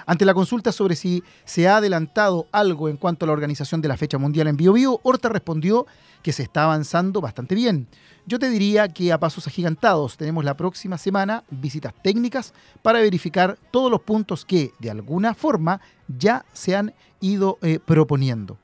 Ante 0.06 0.24
la 0.24 0.34
consulta 0.34 0.72
sobre 0.72 0.96
si 0.96 1.22
se 1.44 1.68
ha 1.68 1.78
adelantado 1.78 2.46
algo 2.52 2.88
en 2.88 2.96
cuanto 2.96 3.24
a 3.24 3.26
la 3.26 3.32
organización 3.32 3.80
de 3.80 3.88
la 3.88 3.96
fecha 3.96 4.18
mundial 4.18 4.48
en 4.48 4.56
BioBio, 4.56 5.00
Horta 5.02 5.28
respondió 5.28 5.86
que 6.22 6.32
se 6.32 6.42
está 6.42 6.64
avanzando 6.64 7.20
bastante 7.20 7.54
bien. 7.54 7.86
Yo 8.26 8.38
te 8.38 8.48
diría 8.48 8.88
que 8.88 9.12
a 9.12 9.20
pasos 9.20 9.46
agigantados 9.46 10.16
tenemos 10.16 10.44
la 10.44 10.56
próxima 10.56 10.98
semana 10.98 11.44
visitas 11.50 11.92
técnicas 12.02 12.54
para 12.82 13.00
verificar 13.00 13.58
todos 13.70 13.90
los 13.90 14.00
puntos 14.00 14.44
que, 14.44 14.72
de 14.78 14.90
alguna 14.90 15.34
forma, 15.34 15.80
ya 16.08 16.44
se 16.52 16.74
han 16.74 16.94
ido 17.20 17.58
eh, 17.62 17.78
proponiendo. 17.84 18.58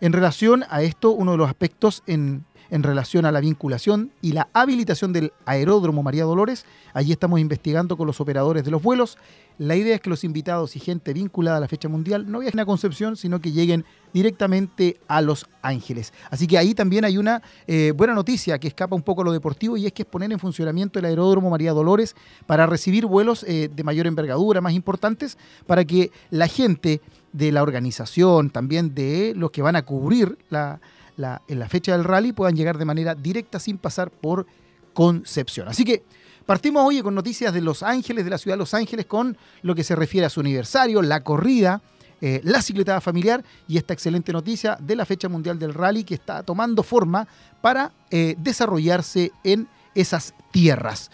En 0.00 0.12
relación 0.12 0.64
a 0.68 0.82
esto, 0.82 1.10
uno 1.10 1.32
de 1.32 1.38
los 1.38 1.48
aspectos 1.48 2.02
en 2.06 2.44
en 2.70 2.82
relación 2.82 3.24
a 3.26 3.32
la 3.32 3.40
vinculación 3.40 4.10
y 4.22 4.32
la 4.32 4.48
habilitación 4.52 5.12
del 5.12 5.32
aeródromo 5.44 6.02
María 6.02 6.24
Dolores. 6.24 6.64
Allí 6.92 7.12
estamos 7.12 7.40
investigando 7.40 7.96
con 7.96 8.06
los 8.06 8.20
operadores 8.20 8.64
de 8.64 8.70
los 8.70 8.82
vuelos. 8.82 9.18
La 9.58 9.74
idea 9.74 9.94
es 9.94 10.00
que 10.02 10.10
los 10.10 10.22
invitados 10.24 10.76
y 10.76 10.80
gente 10.80 11.14
vinculada 11.14 11.56
a 11.56 11.60
la 11.60 11.68
fecha 11.68 11.88
mundial 11.88 12.30
no 12.30 12.40
viajen 12.40 12.60
a 12.60 12.66
Concepción, 12.66 13.16
sino 13.16 13.40
que 13.40 13.52
lleguen 13.52 13.86
directamente 14.12 14.98
a 15.08 15.22
Los 15.22 15.46
Ángeles. 15.62 16.12
Así 16.30 16.46
que 16.46 16.58
ahí 16.58 16.74
también 16.74 17.04
hay 17.04 17.16
una 17.16 17.42
eh, 17.66 17.92
buena 17.96 18.14
noticia 18.14 18.58
que 18.58 18.68
escapa 18.68 18.94
un 18.94 19.02
poco 19.02 19.22
a 19.22 19.24
lo 19.24 19.32
deportivo 19.32 19.76
y 19.76 19.86
es 19.86 19.92
que 19.92 20.02
es 20.02 20.08
poner 20.08 20.30
en 20.30 20.38
funcionamiento 20.38 20.98
el 20.98 21.06
aeródromo 21.06 21.50
María 21.50 21.72
Dolores 21.72 22.14
para 22.46 22.66
recibir 22.66 23.06
vuelos 23.06 23.44
eh, 23.44 23.70
de 23.74 23.84
mayor 23.84 24.06
envergadura, 24.06 24.60
más 24.60 24.74
importantes, 24.74 25.38
para 25.66 25.84
que 25.84 26.10
la 26.30 26.48
gente 26.48 27.00
de 27.32 27.52
la 27.52 27.62
organización, 27.62 28.50
también 28.50 28.94
de 28.94 29.32
los 29.36 29.50
que 29.50 29.62
van 29.62 29.76
a 29.76 29.82
cubrir 29.82 30.38
la, 30.48 30.80
en 31.16 31.58
la 31.58 31.68
fecha 31.68 31.92
del 31.92 32.04
rally 32.04 32.32
puedan 32.32 32.56
llegar 32.56 32.78
de 32.78 32.84
manera 32.84 33.14
directa 33.14 33.58
sin 33.58 33.78
pasar 33.78 34.10
por 34.10 34.46
Concepción. 34.92 35.68
Así 35.68 35.84
que 35.84 36.04
partimos 36.46 36.82
hoy 36.82 37.02
con 37.02 37.14
noticias 37.14 37.52
de 37.52 37.60
Los 37.60 37.82
Ángeles, 37.82 38.24
de 38.24 38.30
la 38.30 38.38
ciudad 38.38 38.56
de 38.56 38.60
Los 38.60 38.72
Ángeles, 38.72 39.04
con 39.04 39.36
lo 39.60 39.74
que 39.74 39.84
se 39.84 39.94
refiere 39.94 40.26
a 40.26 40.30
su 40.30 40.40
aniversario, 40.40 41.02
la 41.02 41.22
corrida, 41.22 41.82
eh, 42.22 42.40
la 42.44 42.62
cicletada 42.62 43.02
familiar 43.02 43.44
y 43.68 43.76
esta 43.76 43.92
excelente 43.92 44.32
noticia 44.32 44.78
de 44.80 44.96
la 44.96 45.04
fecha 45.04 45.28
mundial 45.28 45.58
del 45.58 45.74
rally 45.74 46.02
que 46.02 46.14
está 46.14 46.42
tomando 46.42 46.82
forma 46.82 47.28
para 47.60 47.92
eh, 48.10 48.36
desarrollarse 48.38 49.32
en 49.44 49.68
esas 49.94 50.32
tierras. 50.50 51.10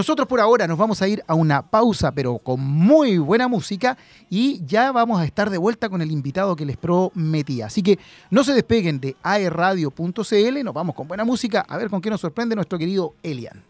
Nosotros 0.00 0.26
por 0.26 0.40
ahora 0.40 0.66
nos 0.66 0.78
vamos 0.78 1.02
a 1.02 1.08
ir 1.08 1.22
a 1.26 1.34
una 1.34 1.60
pausa, 1.60 2.10
pero 2.10 2.38
con 2.38 2.58
muy 2.58 3.18
buena 3.18 3.48
música, 3.48 3.98
y 4.30 4.64
ya 4.64 4.92
vamos 4.92 5.20
a 5.20 5.26
estar 5.26 5.50
de 5.50 5.58
vuelta 5.58 5.90
con 5.90 6.00
el 6.00 6.10
invitado 6.10 6.56
que 6.56 6.64
les 6.64 6.78
prometía. 6.78 7.66
Así 7.66 7.82
que 7.82 7.98
no 8.30 8.42
se 8.42 8.54
despeguen 8.54 8.98
de 8.98 9.14
aerradio.cl, 9.22 10.64
nos 10.64 10.72
vamos 10.72 10.94
con 10.94 11.06
buena 11.06 11.26
música, 11.26 11.66
a 11.68 11.76
ver 11.76 11.90
con 11.90 12.00
qué 12.00 12.08
nos 12.08 12.22
sorprende 12.22 12.54
nuestro 12.54 12.78
querido 12.78 13.12
Elian. 13.22 13.69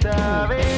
story. 0.00 0.73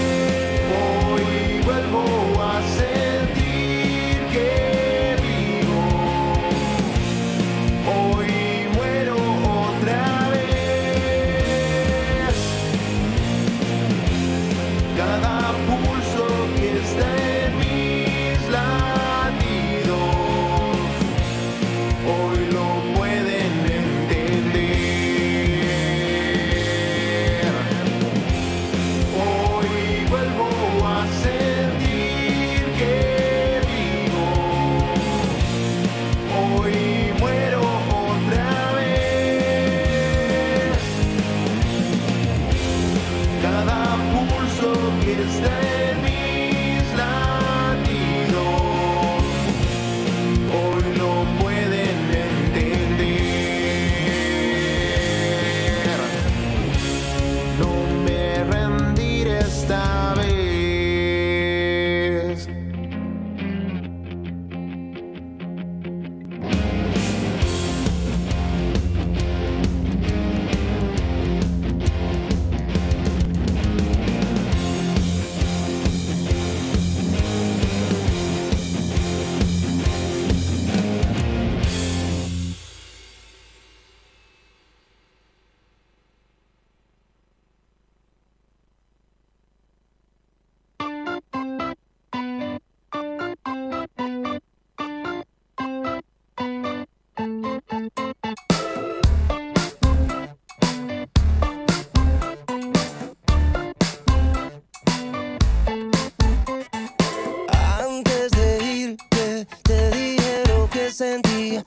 y 110.98 111.60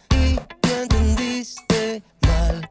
tú 0.60 0.70
entendiste 0.82 2.02
mal. 2.26 2.68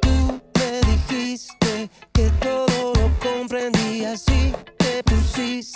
Tú 0.00 0.40
me 0.58 0.80
dijiste 0.90 1.90
que 2.14 2.30
todo 2.40 2.94
lo 2.94 3.10
comprendías 3.18 4.24
y 4.28 4.54
te 4.78 5.02
pusiste. 5.02 5.75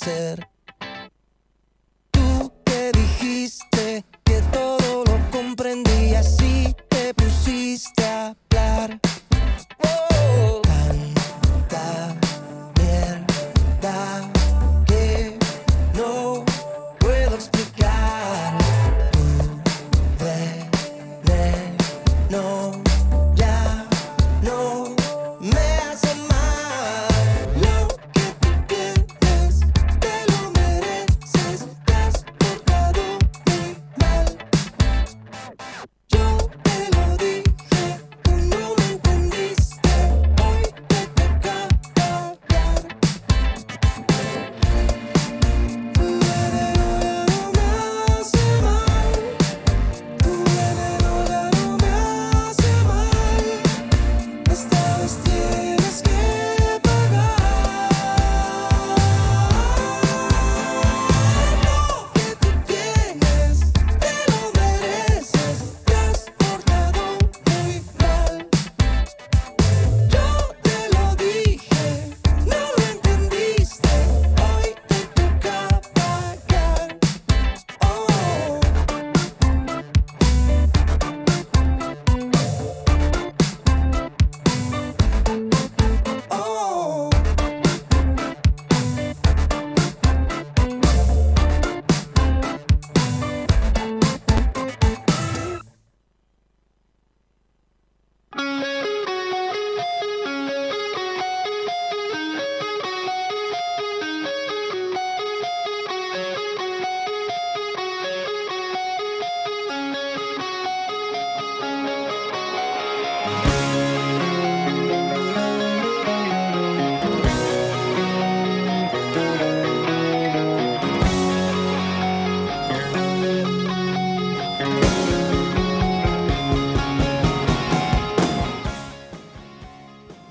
hacer 0.00 0.49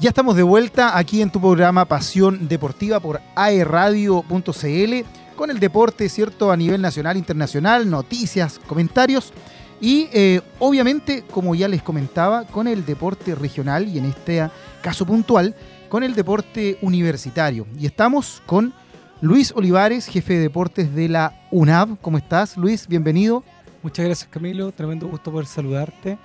Estamos 0.10 0.36
de 0.36 0.42
vuelta 0.42 0.98
aquí 0.98 1.22
en 1.22 1.30
tu 1.30 1.40
programa 1.40 1.86
Pasión 1.86 2.48
Deportiva 2.48 3.00
por 3.00 3.22
aeradio.cl 3.36 5.06
con 5.36 5.52
el 5.52 5.60
deporte, 5.60 6.10
¿cierto? 6.10 6.52
A 6.52 6.58
nivel 6.58 6.82
nacional, 6.82 7.16
internacional, 7.16 7.88
noticias, 7.88 8.58
comentarios 8.58 9.32
y 9.80 10.10
eh, 10.12 10.42
obviamente, 10.58 11.26
como 11.30 11.54
ya 11.54 11.68
les 11.68 11.84
comentaba, 11.84 12.46
con 12.48 12.68
el 12.68 12.88
deporte 12.88 13.36
regional 13.36 13.88
y 13.88 14.00
en 14.00 14.06
este 14.06 14.50
caso 14.82 15.06
puntual, 15.06 15.56
con 15.90 16.02
el 16.02 16.16
deporte 16.16 16.80
universitario. 16.82 17.68
Y 17.80 17.86
estamos 17.86 18.42
con 18.48 18.74
Luis 19.22 19.54
Olivares, 19.56 20.08
jefe 20.08 20.34
de 20.34 20.40
deportes 20.40 20.96
de 20.96 21.08
la 21.08 21.40
UNAV. 21.52 22.00
¿Cómo 22.02 22.18
estás, 22.18 22.58
Luis? 22.58 22.88
Bienvenido. 22.88 23.44
Muchas 23.84 24.08
gracias, 24.08 24.28
Camilo. 24.28 24.72
Tremendo 24.72 25.08
gusto 25.08 25.32
poder 25.32 25.46
saludarte. 25.46 26.18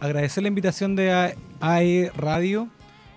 Agradecer 0.00 0.42
la 0.42 0.48
invitación 0.48 0.96
de 0.96 1.36
AE 1.60 2.10
Radio 2.16 2.68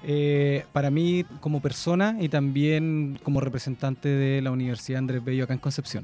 eh, 0.03 0.65
para 0.73 0.89
mí 0.89 1.25
como 1.39 1.61
persona 1.61 2.17
y 2.19 2.29
también 2.29 3.19
como 3.23 3.39
representante 3.39 4.09
de 4.09 4.41
la 4.41 4.51
Universidad 4.51 4.99
Andrés 4.99 5.23
Bello 5.23 5.45
acá 5.45 5.53
en 5.53 5.59
Concepción. 5.59 6.03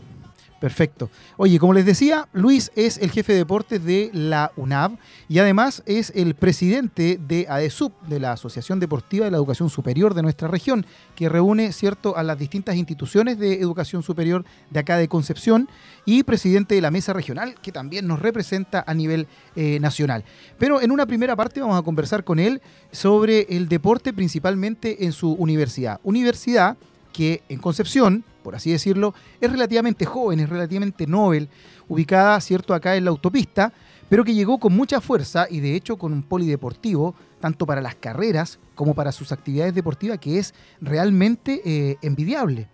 Perfecto. 0.60 1.10
Oye, 1.38 1.58
como 1.58 1.74
les 1.74 1.86
decía, 1.86 2.28
Luis 2.34 2.72
es 2.76 2.98
el 2.98 3.12
jefe 3.12 3.32
de 3.32 3.40
deportes 3.40 3.84
de 3.84 4.10
la 4.14 4.52
UNAV 4.58 4.98
y 5.30 5.40
además 5.40 5.84
es 5.86 6.12
el 6.16 6.36
presidente 6.36 7.18
de 7.26 7.46
ADESUB, 7.48 7.94
de 8.08 8.20
la 8.20 8.34
Asociación 8.34 8.80
Deportiva 8.80 9.26
de 9.26 9.32
la 9.32 9.38
Educación 9.38 9.70
Superior 9.70 10.14
de 10.14 10.22
nuestra 10.22 10.50
región, 10.50 10.86
que 11.16 11.30
reúne, 11.30 11.72
cierto, 11.72 12.18
a 12.18 12.24
las 12.24 12.38
distintas 12.38 12.76
instituciones 12.76 13.40
de 13.40 13.62
educación 13.62 14.04
superior 14.04 14.44
de 14.70 14.80
acá 14.80 14.98
de 14.98 15.08
Concepción 15.08 15.70
y 16.06 16.24
presidente 16.24 16.76
de 16.76 16.82
la 16.82 16.92
mesa 16.92 17.14
regional, 17.14 17.56
que 17.62 17.72
también 17.72 18.06
nos 18.06 18.20
representa 18.20 18.84
a 18.86 18.94
nivel 18.94 19.28
eh, 19.56 19.80
nacional. 19.80 20.26
Pero 20.58 20.82
en 20.82 20.92
una 20.92 21.06
primera 21.06 21.36
parte 21.36 21.62
vamos 21.62 21.80
a 21.80 21.84
conversar 21.84 22.24
con 22.26 22.40
él 22.40 22.62
sobre 22.92 23.42
el 23.50 23.70
deporte 23.70 24.12
principalmente 24.12 25.06
en 25.06 25.14
su 25.14 25.32
universidad. 25.34 26.00
Universidad 26.04 26.78
que 27.14 27.44
en 27.50 27.60
Concepción, 27.60 28.24
por 28.50 28.56
así 28.56 28.72
decirlo, 28.72 29.14
es 29.40 29.52
relativamente 29.52 30.06
joven, 30.06 30.40
es 30.40 30.50
relativamente 30.50 31.06
novel, 31.06 31.50
ubicada, 31.88 32.42
cierto, 32.42 32.74
acá 32.74 32.96
en 32.96 33.06
la 33.06 33.12
autopista, 33.12 33.72
pero 34.10 34.26
que 34.26 34.34
llegó 34.34 34.58
con 34.58 34.76
mucha 34.76 35.00
fuerza 35.02 35.46
y 35.48 35.60
de 35.60 35.76
hecho 35.76 35.98
con 35.98 36.12
un 36.12 36.24
polideportivo, 36.24 37.14
tanto 37.40 37.68
para 37.68 37.80
las 37.80 37.94
carreras 37.94 38.58
como 38.74 38.96
para 38.96 39.12
sus 39.12 39.32
actividades 39.32 39.76
deportivas, 39.76 40.18
que 40.18 40.40
es 40.40 40.56
realmente 40.82 41.62
eh, 41.64 41.98
envidiable. 42.02 42.68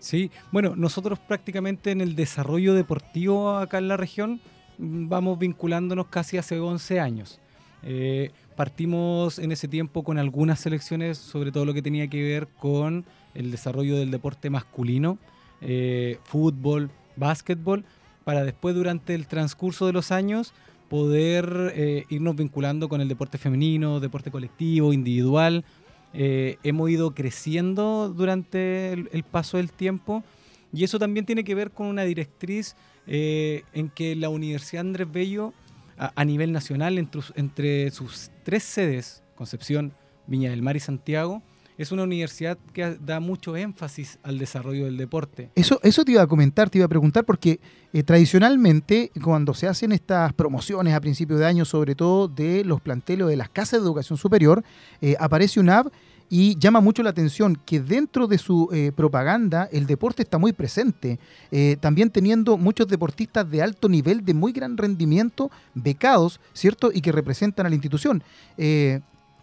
Sí, 0.00 0.32
bueno, 0.50 0.74
nosotros 0.74 1.20
prácticamente 1.20 1.92
en 1.92 2.00
el 2.00 2.16
desarrollo 2.16 2.74
deportivo 2.74 3.58
acá 3.58 3.78
en 3.78 3.86
la 3.86 3.96
región 3.96 4.40
mm, 4.78 5.08
vamos 5.08 5.38
vinculándonos 5.38 6.08
casi 6.08 6.36
hace 6.36 6.58
11 6.58 6.98
años. 6.98 7.38
Eh, 7.84 8.32
partimos 8.56 9.38
en 9.38 9.52
ese 9.52 9.68
tiempo 9.68 10.02
con 10.02 10.18
algunas 10.18 10.58
selecciones, 10.58 11.16
sobre 11.16 11.52
todo 11.52 11.64
lo 11.64 11.74
que 11.74 11.80
tenía 11.80 12.08
que 12.08 12.24
ver 12.24 12.48
con 12.58 13.06
el 13.34 13.50
desarrollo 13.50 13.96
del 13.96 14.10
deporte 14.10 14.50
masculino, 14.50 15.18
eh, 15.60 16.18
fútbol, 16.24 16.90
básquetbol, 17.16 17.84
para 18.24 18.44
después 18.44 18.74
durante 18.74 19.14
el 19.14 19.26
transcurso 19.26 19.86
de 19.86 19.92
los 19.92 20.10
años 20.10 20.52
poder 20.88 21.72
eh, 21.74 22.04
irnos 22.08 22.36
vinculando 22.36 22.88
con 22.88 23.00
el 23.00 23.08
deporte 23.08 23.38
femenino, 23.38 24.00
deporte 24.00 24.30
colectivo, 24.30 24.92
individual. 24.92 25.64
Eh, 26.12 26.56
hemos 26.64 26.90
ido 26.90 27.14
creciendo 27.14 28.12
durante 28.14 28.92
el, 28.92 29.22
paso 29.22 29.58
del 29.58 29.70
tiempo 29.70 30.24
y 30.72 30.82
eso 30.82 30.98
también 30.98 31.24
tiene 31.26 31.44
que 31.44 31.54
ver 31.54 31.70
con 31.70 31.86
una 31.86 32.02
directriz 32.02 32.74
en 33.06 33.90
que 33.90 34.14
la 34.14 34.28
Universidad 34.28 34.82
Andrés 34.82 35.10
Bello, 35.10 35.52
a, 35.96 36.24
nivel 36.24 36.52
nacional, 36.52 36.96
entre, 36.96 37.20
entre 37.34 37.90
sus 37.90 38.30
tres 38.44 38.62
sedes, 38.62 39.22
Concepción, 39.34 39.92
Viña 40.28 40.50
del 40.50 40.62
Mar 40.62 40.76
y 40.76 40.80
Santiago, 40.80 41.42
es 41.80 41.92
una 41.92 42.02
universidad 42.02 42.58
que 42.74 42.98
da 43.00 43.20
mucho 43.20 43.56
énfasis 43.56 44.18
al 44.22 44.38
desarrollo 44.38 44.84
del 44.84 44.98
deporte. 44.98 45.50
Eso, 45.54 45.80
eso 45.82 46.04
te 46.04 46.12
iba 46.12 46.20
a 46.20 46.26
comentar, 46.26 46.68
te 46.68 46.76
iba 46.76 46.84
a 46.84 46.88
preguntar, 46.88 47.24
porque 47.24 47.58
eh, 47.94 48.02
tradicionalmente 48.02 49.10
cuando 49.24 49.54
se 49.54 49.66
hacen 49.66 49.92
estas 49.92 50.34
promociones 50.34 50.92
a 50.92 51.00
principio 51.00 51.38
de 51.38 51.46
año, 51.46 51.64
sobre 51.64 51.94
todo 51.94 52.28
de 52.28 52.64
los 52.66 52.82
planteles 52.82 53.28
de 53.28 53.36
las 53.36 53.48
casas 53.48 53.80
de 53.80 53.86
educación 53.86 54.18
superior, 54.18 54.62
eh, 55.00 55.16
aparece 55.18 55.58
UNAV 55.58 55.90
y 56.28 56.58
llama 56.58 56.82
mucho 56.82 57.02
la 57.02 57.10
atención 57.10 57.58
que 57.64 57.80
dentro 57.80 58.26
de 58.26 58.36
su 58.36 58.68
eh, 58.74 58.92
propaganda 58.94 59.66
el 59.72 59.86
deporte 59.86 60.22
está 60.22 60.36
muy 60.36 60.52
presente, 60.52 61.18
también 61.80 62.10
teniendo 62.10 62.58
muchos 62.58 62.88
deportistas 62.88 63.50
de 63.50 63.62
alto 63.62 63.88
nivel, 63.88 64.22
de 64.22 64.34
muy 64.34 64.52
gran 64.52 64.76
rendimiento, 64.76 65.50
becados, 65.72 66.40
¿cierto? 66.52 66.90
Y 66.92 67.00
que 67.00 67.10
representan 67.10 67.64
a 67.64 67.68
la 67.70 67.74
institución. 67.74 68.22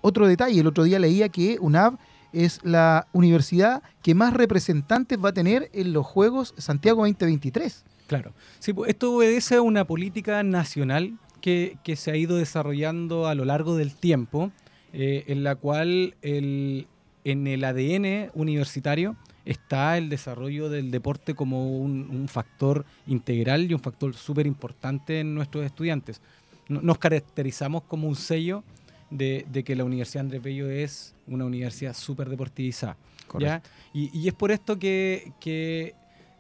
otro 0.02 0.28
detalle, 0.28 0.62
el 0.62 0.68
otro 0.68 0.84
día 0.84 1.00
leía 1.00 1.30
que 1.30 1.58
UNAV 1.60 1.98
es 2.34 2.60
la 2.64 3.08
universidad 3.14 3.84
que 4.02 4.16
más 4.16 4.34
representantes 4.34 5.18
va 5.24 5.30
a 5.30 5.34
tener 5.34 5.70
en 5.74 5.94
los 5.94 6.06
Juegos 6.06 6.54
Santiago 6.58 7.02
2023. 7.02 7.86
Claro. 8.08 8.34
Sí, 8.60 8.74
pues, 8.74 8.90
esto 8.90 9.14
obedece 9.14 9.56
a 9.56 9.62
una 9.62 9.86
política 9.86 10.44
nacional 10.44 11.18
que, 11.42 11.78
se 11.96 12.12
ha 12.12 12.16
ido 12.16 12.38
desarrollando 12.38 13.28
a 13.28 13.36
lo 13.36 13.46
largo 13.46 13.76
del 13.76 13.96
tiempo, 13.96 14.52
eh, 14.94 15.24
en 15.28 15.44
la 15.44 15.56
cual 15.56 16.16
el, 16.22 16.88
en 17.24 17.48
el 17.48 17.64
ADN 17.64 18.32
universitario 18.34 19.16
está 19.46 19.98
el 19.98 20.10
desarrollo 20.10 20.70
del 20.70 20.92
deporte 20.92 21.34
como 21.34 21.78
un, 21.78 22.28
factor 22.28 22.86
integral 23.06 23.70
y 23.70 23.74
un 23.74 23.80
factor 23.80 24.14
súper 24.14 24.46
importante 24.46 25.22
en 25.22 25.34
nuestros 25.34 25.66
estudiantes. 25.66 26.22
Nos 26.68 26.98
caracterizamos 26.98 27.84
como 27.84 28.08
un 28.08 28.16
sello 28.16 28.64
de, 29.10 29.64
que 29.66 29.76
la 29.76 29.84
Universidad 29.84 30.26
Andrés 30.26 30.42
Bello 30.42 30.70
es 30.70 31.16
una 31.28 31.46
universidad 31.46 31.94
súper 31.94 32.30
deportivizada. 32.30 32.98
¿ya? 33.40 33.62
Y, 33.94 34.28
es 34.28 34.34
por 34.34 34.52
esto 34.52 34.78
que, 34.80 35.34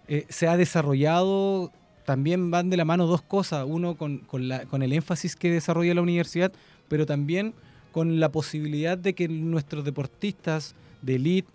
eh, 0.07 0.25
se 0.29 0.47
ha 0.47 0.57
desarrollado, 0.57 1.71
también 2.05 2.51
van 2.51 2.69
de 2.69 2.77
la 2.77 2.85
mano 2.85 3.07
dos 3.07 3.21
cosas, 3.21 3.65
uno 3.67 3.95
con, 3.95 4.19
con, 4.19 4.83
el 4.83 4.93
énfasis 4.93 5.35
que 5.35 5.51
desarrolla 5.51 5.93
la 5.93 6.01
universidad, 6.01 6.51
pero 6.87 7.05
también 7.05 7.53
con 7.91 8.19
la 8.19 8.31
posibilidad 8.31 8.97
de 8.97 9.13
que 9.13 9.27
nuestros 9.27 9.83
deportistas 9.83 10.75
de 11.01 11.15
elite, 11.15 11.51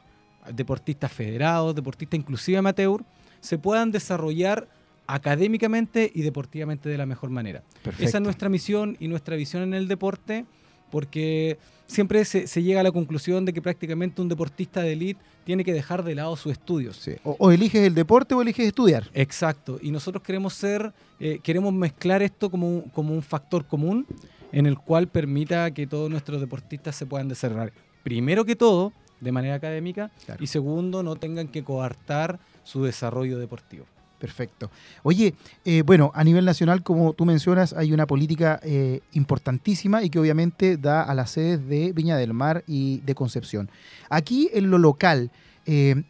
deportistas 0.53 1.13
federados, 1.13 1.75
deportistas 1.75 2.19
inclusive 2.19 2.59
amateur, 2.59 3.05
se 3.41 3.59
puedan 3.59 3.91
desarrollar 3.91 4.69
académicamente 5.07 6.11
y 6.15 6.23
deportivamente 6.23 6.89
de 6.89 6.99
la 6.99 7.07
mejor 7.07 7.31
manera. 7.31 7.63
Esa 7.99 8.19
es 8.19 8.23
nuestra 8.23 8.49
misión 8.49 8.97
y 9.01 9.09
nuestra 9.09 9.37
visión 9.37 9.63
en 9.63 9.75
el 9.75 9.89
deporte 9.89 10.47
porque 10.93 11.59
siempre 11.87 12.23
se, 12.27 12.63
llega 12.63 12.81
a 12.81 12.83
la 12.83 12.93
conclusión 12.93 13.47
de 13.47 13.55
que 13.55 13.63
prácticamente 13.63 14.21
un 14.21 14.29
deportista 14.29 14.83
de 14.83 14.93
élite 14.93 15.21
tiene 15.45 15.65
que 15.65 15.73
dejar 15.73 16.05
de 16.05 16.15
lado 16.15 16.37
sus 16.37 16.53
estudios. 16.53 17.03
O, 17.25 17.51
eliges 17.51 17.83
el 17.83 17.95
deporte 17.95 18.35
o 18.35 18.43
eliges 18.43 18.67
estudiar. 18.67 19.11
Exacto. 19.15 19.79
Y 19.83 19.91
nosotros 19.91 20.23
queremos 20.23 20.53
ser, 20.53 20.93
eh, 21.19 21.41
queremos 21.43 21.73
mezclar 21.73 22.23
esto 22.23 22.51
como, 22.51 22.85
como 22.93 23.15
un 23.15 23.23
factor 23.23 23.67
común 23.67 24.07
en 24.53 24.67
el 24.67 24.79
cual 24.79 25.09
permita 25.09 25.71
que 25.71 25.87
todos 25.87 26.11
nuestros 26.11 26.41
deportistas 26.41 26.95
se 26.95 27.07
puedan 27.07 27.29
desarrollar. 27.29 27.73
Primero 28.03 28.45
que 28.45 28.55
todo, 28.55 28.93
de 29.21 29.33
manera 29.33 29.55
académica, 29.55 30.11
y 30.39 30.47
segundo, 30.47 31.03
no 31.03 31.17
tengan 31.17 31.49
que 31.49 31.65
coartar 31.65 32.39
su 32.65 32.85
desarrollo 32.85 33.39
deportivo. 33.39 33.87
Perfecto. 34.23 34.71
Oye, 35.03 35.35
eh, 35.65 35.83
bueno, 35.85 36.13
a 36.15 36.23
nivel 36.23 36.45
nacional, 36.45 36.85
como 36.85 37.13
tú 37.13 37.25
mencionas, 37.25 37.73
hay 37.73 37.93
una 37.93 38.07
política 38.07 38.61
eh, 38.63 39.01
importantísima 39.15 40.05
y 40.05 40.11
que 40.11 40.21
obviamente 40.21 40.77
da 40.77 41.03
a 41.03 41.13
las 41.13 41.33
sedes 41.33 41.67
de 41.67 41.93
Viña 41.93 42.17
del 42.17 42.33
Mar 42.33 42.63
y 42.69 43.01
de 43.01 43.17
Concepción. 43.17 43.69
Aquí 44.11 44.49
en 44.53 44.71
lo 44.71 44.79
local, 44.79 45.33
eh, 45.67 46.05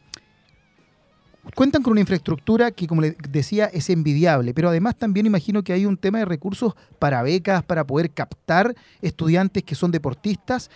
cuentan 1.55 1.83
con 1.83 1.93
una 1.93 2.03
infraestructura 2.03 2.71
que, 2.71 2.87
como 2.87 3.01
les 3.01 3.17
decía, 3.31 3.65
es 3.73 3.89
envidiable, 3.89 4.53
pero 4.53 4.69
además 4.69 4.99
también 4.99 5.25
imagino 5.25 5.63
que 5.63 5.73
hay 5.73 5.87
un 5.87 5.97
tema 5.97 6.19
de 6.19 6.27
recursos 6.27 6.75
para 6.99 7.23
becas, 7.23 7.63
para 7.63 7.87
poder 7.87 8.11
captar 8.11 8.75
estudiantes 9.01 9.63
que 9.63 9.75
son 9.75 9.91
deportistas. 9.91 10.71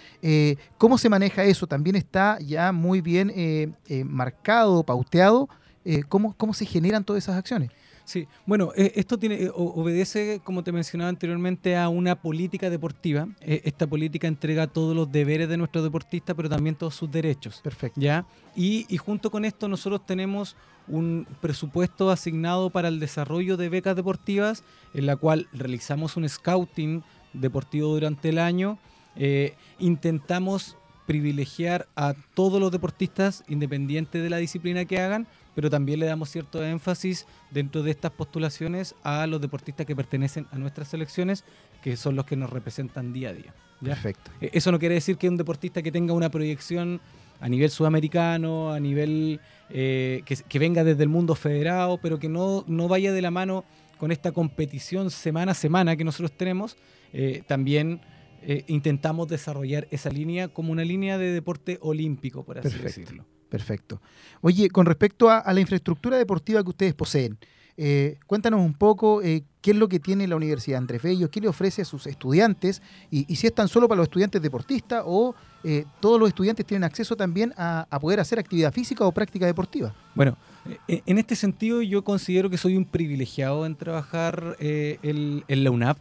¿Cómo 0.79 0.97
se 0.97 1.11
maneja 1.11 1.45
eso? 1.45 1.67
También 1.67 1.97
está 1.97 2.39
ya 2.41 2.73
muy 2.73 3.03
bien 3.03 3.77
marcado, 4.07 4.85
pauteado 4.85 5.51
eh, 5.87 6.03
¿cómo, 6.09 6.35
¿cómo 6.37 6.53
se 6.53 6.67
generan 6.67 7.05
todas 7.05 7.23
esas 7.23 7.37
acciones? 7.37 7.71
Sí, 8.05 8.27
bueno, 8.45 8.73
eh, 8.77 8.93
esto 8.97 9.19
tiene, 9.19 9.37
eh, 9.37 9.51
obedece, 9.55 10.41
como 10.43 10.65
te 10.65 10.73
mencionaba 10.73 11.09
anteriormente, 11.09 11.77
a 11.77 11.89
una 11.89 12.21
política 12.21 12.71
deportiva. 12.71 13.29
esta 13.41 13.87
política 13.87 14.27
entrega 14.27 14.67
todos 14.67 14.97
los 14.97 15.11
deberes 15.11 15.49
de 15.49 15.57
nuestros 15.57 15.85
deportistas, 15.85 16.35
pero 16.35 16.49
también 16.49 16.75
todos 16.75 16.97
sus 16.97 17.09
derechos. 17.11 17.61
Perfecto. 17.63 18.01
¿ya? 18.01 18.27
Y, 18.57 18.85
y, 18.89 18.97
junto 18.97 19.31
con 19.31 19.45
esto 19.45 19.69
nosotros 19.69 20.05
tenemos 20.05 20.57
un 20.89 21.27
presupuesto 21.41 22.11
asignado 22.11 22.71
para 22.71 22.89
el 22.89 22.99
desarrollo 22.99 23.57
de 23.57 23.69
becas 23.69 23.95
deportivas, 23.95 24.65
en 24.93 25.07
la 25.07 25.15
cual 25.15 25.49
realizamos 25.53 26.17
un 26.17 26.29
scouting 26.29 27.05
deportivo 27.33 27.95
durante 27.95 28.31
el 28.31 28.39
año. 28.39 28.79
intentamos 29.79 30.77
privilegiar 31.07 31.87
a 31.97 32.15
todos 32.35 32.61
los 32.61 32.73
deportistas, 32.73 33.45
independiente 33.49 34.19
de 34.19 34.29
la 34.29 34.39
disciplina 34.39 34.85
que 34.85 35.01
hagan, 35.01 35.27
pero 35.57 35.71
también 35.71 35.99
le 35.99 36.07
damos 36.07 36.29
cierto 36.31 36.63
énfasis 36.63 37.27
dentro 37.51 37.83
de 37.83 37.91
estas 37.91 38.13
postulaciones 38.13 38.95
a 39.03 39.27
los 39.27 39.41
deportistas 39.41 39.87
que 39.87 39.97
pertenecen 39.97 40.47
a 40.53 40.59
nuestras 40.59 40.89
selecciones, 40.89 41.45
que 41.83 41.97
son 41.97 42.15
los 42.15 42.27
que 42.27 42.37
nos 42.37 42.51
representan 42.51 43.15
día 43.15 43.31
a 43.31 43.33
día. 43.33 43.55
Perfecto. 43.83 44.31
E, 44.39 44.51
eso 44.53 44.71
no 44.71 44.79
quiere 44.79 44.97
decir 44.97 45.17
que 45.17 45.31
un 45.31 45.39
deportista 45.39 45.83
que 45.83 45.91
tenga 45.91 46.13
una 46.13 46.31
proyección 46.31 47.01
a 47.41 47.49
nivel 47.49 47.71
sudamericano, 47.71 48.71
a 48.71 48.79
nivel 48.79 49.41
eh, 49.71 50.23
que, 50.27 50.59
venga 50.59 50.85
desde 50.85 51.03
el 51.03 51.09
mundo 51.09 51.35
federado, 51.35 51.99
pero 52.03 52.19
que 52.19 52.29
no, 52.29 52.65
no 52.67 52.87
vaya 52.87 53.13
de 53.13 53.23
la 53.23 53.31
mano 53.31 53.65
con 53.97 54.13
esta 54.13 54.33
competición 54.33 55.11
semana 55.11 55.53
a 55.53 55.55
semana 55.55 55.97
que 55.97 56.05
nosotros 56.05 56.37
tenemos, 56.37 56.77
eh, 57.15 57.43
también 57.47 58.03
eh, 58.43 58.65
intentamos 58.67 59.27
desarrollar 59.27 59.89
esa 59.91 60.11
línea 60.11 60.49
como 60.49 60.71
una 60.71 60.85
línea 60.85 61.17
de 61.17 61.33
deporte 61.33 61.79
olímpico, 61.81 62.45
por 62.45 62.59
así 62.59 62.77
decirlo. 62.79 63.25
Perfecto. 63.49 64.01
Oye, 64.41 64.69
con 64.71 64.87
respecto 64.87 65.31
a, 65.31 65.53
la 65.53 65.61
infraestructura 65.61 66.17
deportiva 66.17 66.63
que 66.63 66.71
ustedes 66.71 66.95
poseen, 66.95 67.39
eh, 67.77 68.19
cuéntanos 68.27 68.61
un 68.61 68.75
poco 68.75 69.21
qué 69.67 69.73
es 69.73 69.77
lo 69.77 69.89
que 69.89 69.99
tiene 69.99 70.29
la 70.29 70.37
Universidad 70.37 70.79
Andrés 70.79 71.03
Bello, 71.03 71.29
qué 71.29 71.41
le 71.41 71.49
ofrece 71.49 71.83
a 71.83 71.85
sus 71.85 72.07
estudiantes 72.07 72.81
y, 73.11 73.35
si 73.35 73.49
es 73.49 73.53
tan 73.53 73.67
solo 73.67 73.89
para 73.89 73.97
los 73.97 74.07
estudiantes 74.07 74.41
deportistas 74.41 75.03
o 75.05 75.35
eh, 75.65 75.85
todos 75.99 76.21
los 76.21 76.29
estudiantes 76.29 76.65
tienen 76.65 76.85
acceso 76.85 77.17
también 77.17 77.53
a, 77.57 77.87
poder 78.01 78.21
hacer 78.21 78.39
actividad 78.39 78.73
física 78.73 79.05
o 79.05 79.11
práctica 79.11 79.45
deportiva. 79.45 79.93
Bueno, 80.15 80.33
eh, 80.33 80.56
en 80.89 81.19
este 81.19 81.37
sentido 81.37 81.83
yo 81.83 82.05
considero 82.05 82.51
que 82.51 82.57
soy 82.57 82.77
un 82.77 82.85
privilegiado 82.85 83.67
en 83.67 83.77
trabajar 83.77 84.57
eh, 84.59 84.99
en, 85.03 85.65
la 85.65 85.71
UNAP, 85.71 85.99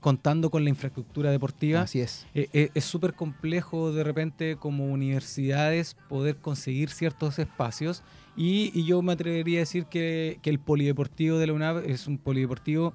contando 0.00 0.50
con 0.50 0.62
la 0.62 0.70
infraestructura 0.70 1.30
deportiva. 1.30 1.82
Así 1.82 2.00
es. 2.00 2.26
es 2.34 2.84
súper 2.84 3.14
complejo 3.14 3.92
de 3.92 4.04
repente 4.04 4.56
como 4.56 4.92
universidades 4.92 5.96
poder 6.08 6.36
conseguir 6.36 6.90
ciertos 6.90 7.38
espacios 7.38 8.02
y, 8.36 8.84
yo 8.84 9.00
me 9.00 9.14
atrevería 9.14 9.60
a 9.60 9.62
decir 9.62 9.86
que, 9.86 10.38
que, 10.42 10.50
el 10.50 10.58
polideportivo 10.58 11.38
de 11.38 11.46
la 11.46 11.52
UNAP 11.54 11.86
es 11.86 12.06
un 12.06 12.18
polideportivo 12.18 12.92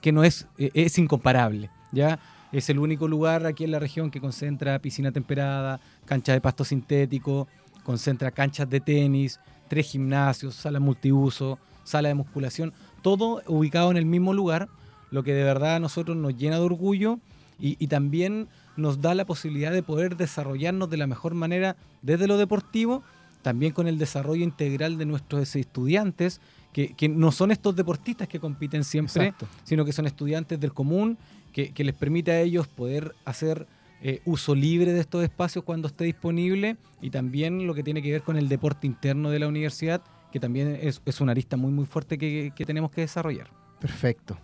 que 0.00 0.12
no 0.12 0.24
es, 0.24 0.46
es 0.56 0.98
incomparable. 0.98 1.70
¿ya? 1.92 2.18
Es 2.52 2.70
el 2.70 2.78
único 2.78 3.08
lugar 3.08 3.46
aquí 3.46 3.64
en 3.64 3.70
la 3.70 3.78
región 3.78 4.10
que 4.10 4.20
concentra 4.20 4.78
piscina 4.78 5.12
temperada, 5.12 5.80
cancha 6.04 6.32
de 6.32 6.40
pasto 6.40 6.64
sintético, 6.64 7.46
concentra 7.88 8.30
canchas 8.30 8.68
de 8.68 8.80
tenis, 8.80 9.40
tres 9.66 9.90
gimnasios, 9.90 10.54
sala 10.54 10.78
multiuso, 10.78 11.58
sala 11.84 12.10
de 12.10 12.14
musculación, 12.14 12.74
todo 13.00 13.40
ubicado 13.46 13.90
en 13.90 13.96
el 13.96 14.04
mismo 14.04 14.34
lugar, 14.34 14.68
lo 15.10 15.22
que 15.22 15.32
de 15.32 15.42
verdad 15.42 15.76
a 15.76 15.80
nosotros 15.80 16.14
nos 16.14 16.36
llena 16.36 16.56
de 16.56 16.64
orgullo 16.64 17.18
y, 17.58 17.86
también 17.86 18.48
nos 18.76 19.00
da 19.00 19.14
la 19.14 19.24
posibilidad 19.24 19.72
de 19.72 19.82
poder 19.82 20.18
desarrollarnos 20.18 20.90
de 20.90 20.98
la 20.98 21.06
mejor 21.06 21.32
manera 21.32 21.76
desde 22.02 22.28
lo 22.28 22.36
deportivo, 22.36 23.04
también 23.40 23.72
con 23.72 23.88
el 23.88 23.96
desarrollo 23.96 24.44
integral 24.44 24.98
de 24.98 25.06
nuestros 25.06 25.56
estudiantes, 25.56 26.42
que, 26.74 27.08
no 27.08 27.32
son 27.32 27.52
estos 27.52 27.74
deportistas 27.74 28.28
que 28.28 28.38
compiten 28.38 28.84
siempre, 28.84 29.32
sino 29.64 29.86
que 29.86 29.94
son 29.94 30.06
estudiantes 30.06 30.60
del 30.60 30.74
común 30.74 31.16
que, 31.54 31.72
les 31.82 31.94
permite 31.94 32.32
a 32.32 32.40
ellos 32.42 32.68
poder 32.68 33.14
hacer 33.24 33.66
eh, 34.02 34.20
uso 34.24 34.54
libre 34.54 34.92
de 34.92 35.00
estos 35.00 35.24
espacios 35.24 35.64
cuando 35.64 35.88
esté 35.88 36.04
disponible 36.04 36.76
y 37.00 37.10
también 37.10 37.66
lo 37.66 37.74
que 37.74 37.82
tiene 37.82 38.00
que 38.00 38.12
ver 38.12 38.22
con 38.22 38.36
el 38.36 38.48
deporte 38.48 38.86
interno 38.86 39.30
de 39.30 39.40
la 39.40 39.48
universidad, 39.48 40.02
que 40.30 40.38
también 40.38 40.78
es, 40.80 41.00
una 41.20 41.32
arista 41.32 41.56
muy 41.56 41.72
muy 41.72 41.84
fuerte 41.84 42.16
que, 42.16 42.52
tenemos 42.64 42.90
que 42.90 43.00
desarrollar. 43.00 43.50
Perfecto, 43.80 44.36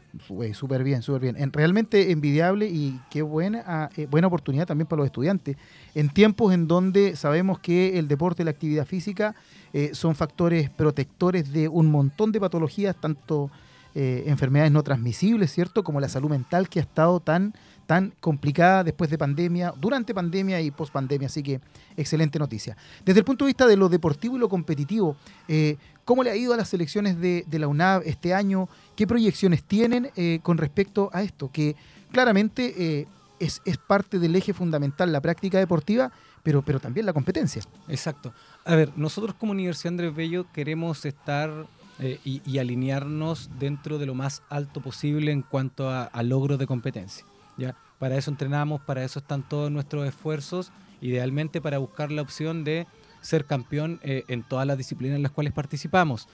súper 0.52 0.84
bien, 0.84 1.02
súper 1.02 1.20
bien. 1.20 1.52
realmente 1.52 2.12
envidiable 2.12 2.66
y 2.66 3.00
qué 3.10 3.22
buena, 3.22 3.64
ah, 3.66 3.90
eh, 3.96 4.06
buena 4.06 4.28
oportunidad 4.28 4.66
también 4.66 4.86
para 4.86 4.98
los 4.98 5.06
estudiantes. 5.06 5.56
En 5.94 6.08
tiempos 6.08 6.54
en 6.54 6.68
donde 6.68 7.16
sabemos 7.16 7.58
que 7.58 7.98
el 7.98 8.06
deporte 8.06 8.42
y 8.42 8.44
la 8.44 8.52
actividad 8.52 8.86
física 8.86 9.34
eh, 9.72 9.90
son 9.92 10.14
factores 10.14 10.70
protectores 10.70 11.52
de 11.52 11.68
un 11.68 11.90
montón 11.90 12.30
de 12.30 12.38
patologías, 12.38 12.94
tanto 13.00 13.50
eh, 13.96 14.24
enfermedades 14.26 14.72
no 14.72 14.82
transmisibles, 14.82 15.52
¿cierto? 15.52 15.84
Como 15.84 16.00
la 16.00 16.08
salud 16.08 16.28
mental 16.28 16.68
que 16.68 16.80
ha 16.80 16.82
estado 16.82 17.20
tan, 17.20 17.54
tan 17.86 18.12
complicada 18.20 18.82
después 18.82 19.08
de 19.08 19.16
pandemia, 19.16 19.72
durante 19.80 20.12
pandemia 20.12 20.60
y 20.60 20.70
post 20.72 20.92
pandemia. 20.92 21.26
Así 21.26 21.42
que 21.42 21.60
excelente 21.96 22.38
noticia. 22.38 22.76
Desde 23.04 23.20
el 23.20 23.24
punto 23.24 23.44
de 23.44 23.50
vista 23.50 23.66
de 23.66 23.76
lo 23.76 23.88
deportivo 23.88 24.36
y 24.36 24.40
lo 24.40 24.48
competitivo, 24.48 25.16
eh, 25.46 25.76
¿cómo 26.04 26.24
le 26.24 26.30
ha 26.30 26.36
ido 26.36 26.52
a 26.52 26.56
las 26.56 26.68
selecciones 26.70 27.20
de, 27.20 27.44
la 27.50 27.68
UNAV 27.68 28.02
este 28.04 28.34
año? 28.34 28.68
¿Qué 28.96 29.06
proyecciones 29.06 29.62
tienen 29.62 30.10
eh, 30.16 30.40
con 30.42 30.58
respecto 30.58 31.08
a 31.12 31.22
esto? 31.22 31.50
Que 31.52 31.76
claramente 32.10 33.06
es, 33.38 33.62
es 33.64 33.76
parte 33.76 34.18
del 34.18 34.34
eje 34.34 34.52
fundamental 34.52 35.12
la 35.12 35.20
práctica 35.20 35.58
deportiva, 35.58 36.10
pero, 36.42 36.62
pero 36.62 36.80
también 36.80 37.06
la 37.06 37.12
competencia. 37.12 37.62
Exacto. 37.88 38.32
A 38.64 38.74
ver, 38.74 38.90
nosotros 38.96 39.34
como 39.38 39.52
Universidad 39.52 39.92
Andrés 39.92 40.14
Bello 40.14 40.46
queremos 40.52 41.04
estar 41.04 41.66
eh, 42.00 42.18
y, 42.24 42.58
alinearnos 42.58 43.50
dentro 43.60 43.98
de 43.98 44.06
lo 44.06 44.16
más 44.16 44.42
alto 44.48 44.80
posible 44.80 45.30
en 45.30 45.42
cuanto 45.42 45.90
a, 45.90 46.22
logros 46.24 46.58
de 46.58 46.66
competencia. 46.66 47.24
¿ya? 47.56 47.76
Para 48.00 48.16
eso 48.16 48.32
entrenamos, 48.32 48.80
para 48.80 49.04
eso 49.04 49.20
están 49.20 49.48
todos 49.48 49.70
nuestros 49.70 50.04
esfuerzos, 50.08 50.72
idealmente 51.00 51.60
para 51.60 51.78
buscar 51.78 52.10
la 52.10 52.22
opción 52.22 52.64
de 52.64 52.88
ser 53.20 53.44
campeón 53.44 54.00
eh, 54.02 54.24
en 54.26 54.42
todas 54.42 54.66
las 54.66 54.76
disciplinas 54.76 55.16
en 55.16 55.22
las 55.22 55.30
cuales 55.30 55.52
participamos. 55.52 56.26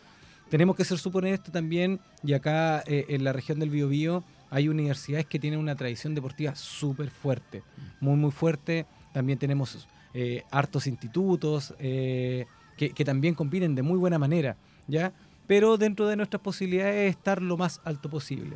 Tenemos 0.49 0.77
que 0.77 0.85
ser 0.85 0.99
suponer 0.99 1.35
esto 1.35 1.53
también, 1.53 2.01
y 2.25 2.33
acá 2.33 2.83
eh, 2.87 3.05
en 3.11 3.23
la 3.23 3.35
región 3.35 3.61
del 3.61 3.69
Biobío 3.69 4.25
hay 4.49 4.69
universidades 4.69 5.27
que 5.27 5.39
tienen 5.39 5.61
una 5.61 5.77
tradición 5.77 6.15
deportiva 6.15 6.55
súper 6.55 7.11
fuerte, 7.11 7.63
muy, 8.01 8.17
muy 8.17 8.31
fuerte. 8.31 8.87
También 9.13 9.39
tenemos 9.39 9.87
hartos 10.51 10.89
institutos 10.89 11.73
que, 11.79 12.47
que, 12.77 13.05
también 13.05 13.35
compiten 13.37 13.77
de 13.77 13.83
muy 13.83 13.97
buena 13.97 14.19
manera, 14.19 14.57
¿ya? 14.89 15.13
Pero 15.51 15.77
dentro 15.79 16.07
de 16.07 16.15
nuestras 16.15 16.41
posibilidades 16.41 17.11
estar 17.11 17.43
lo 17.43 17.57
más 17.57 17.81
alto 17.83 18.09
posible. 18.09 18.55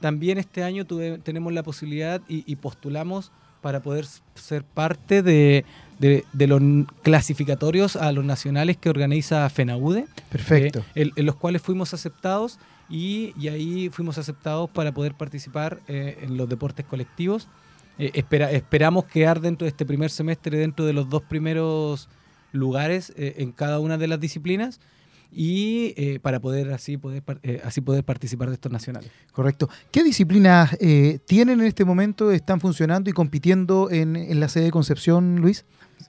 También 0.00 0.38
este 0.38 0.62
año 0.62 0.86
tenemos 0.86 1.52
la 1.52 1.64
posibilidad 1.64 2.22
y, 2.28 2.54
postulamos 2.54 3.32
para 3.60 3.82
poder 3.82 4.06
ser 4.36 4.62
parte 4.62 5.24
de, 5.24 5.64
los 5.98 6.62
clasificatorios 7.02 7.96
a 7.96 8.12
los 8.12 8.24
nacionales 8.24 8.76
que 8.76 8.88
organiza 8.88 9.50
FENAUDE. 9.50 10.06
Perfecto. 10.30 10.84
Eh, 10.94 11.10
en, 11.16 11.26
los 11.26 11.34
cuales 11.34 11.60
fuimos 11.60 11.92
aceptados 11.92 12.60
y, 12.88 13.34
ahí 13.48 13.90
fuimos 13.92 14.16
aceptados 14.16 14.70
para 14.70 14.92
poder 14.92 15.14
participar 15.14 15.80
eh, 15.88 16.20
en 16.22 16.36
los 16.36 16.48
deportes 16.48 16.86
colectivos. 16.86 17.48
Eh, 17.98 18.12
esperamos 18.14 19.06
quedar 19.06 19.40
dentro 19.40 19.64
de 19.64 19.70
este 19.70 19.84
primer 19.84 20.10
semestre, 20.12 20.56
dentro 20.56 20.86
de 20.86 20.92
los 20.92 21.10
dos 21.10 21.24
primeros 21.24 22.08
lugares 22.52 23.12
en 23.16 23.50
cada 23.50 23.80
una 23.80 23.98
de 23.98 24.06
las 24.06 24.20
disciplinas 24.20 24.78
y 25.30 25.92
eh, 25.96 26.20
para 26.20 26.40
poder 26.40 26.72
así 26.72 26.96
poder 26.96 27.22
eh, 27.42 27.60
así 27.64 27.80
poder 27.80 28.04
participar 28.04 28.48
de 28.48 28.54
estos 28.54 28.72
nacionales. 28.72 29.10
Correcto. 29.32 29.68
¿Qué 29.90 30.02
disciplinas 30.02 30.76
eh, 30.80 31.18
tienen 31.26 31.60
en 31.60 31.66
este 31.66 31.84
momento, 31.84 32.32
están 32.32 32.60
funcionando 32.60 33.10
y 33.10 33.12
compitiendo 33.12 33.90
en, 33.90 34.40
la 34.40 34.48
sede 34.48 34.64
de 34.64 34.70
Concepción, 34.70 35.36
Luis? 35.40 35.64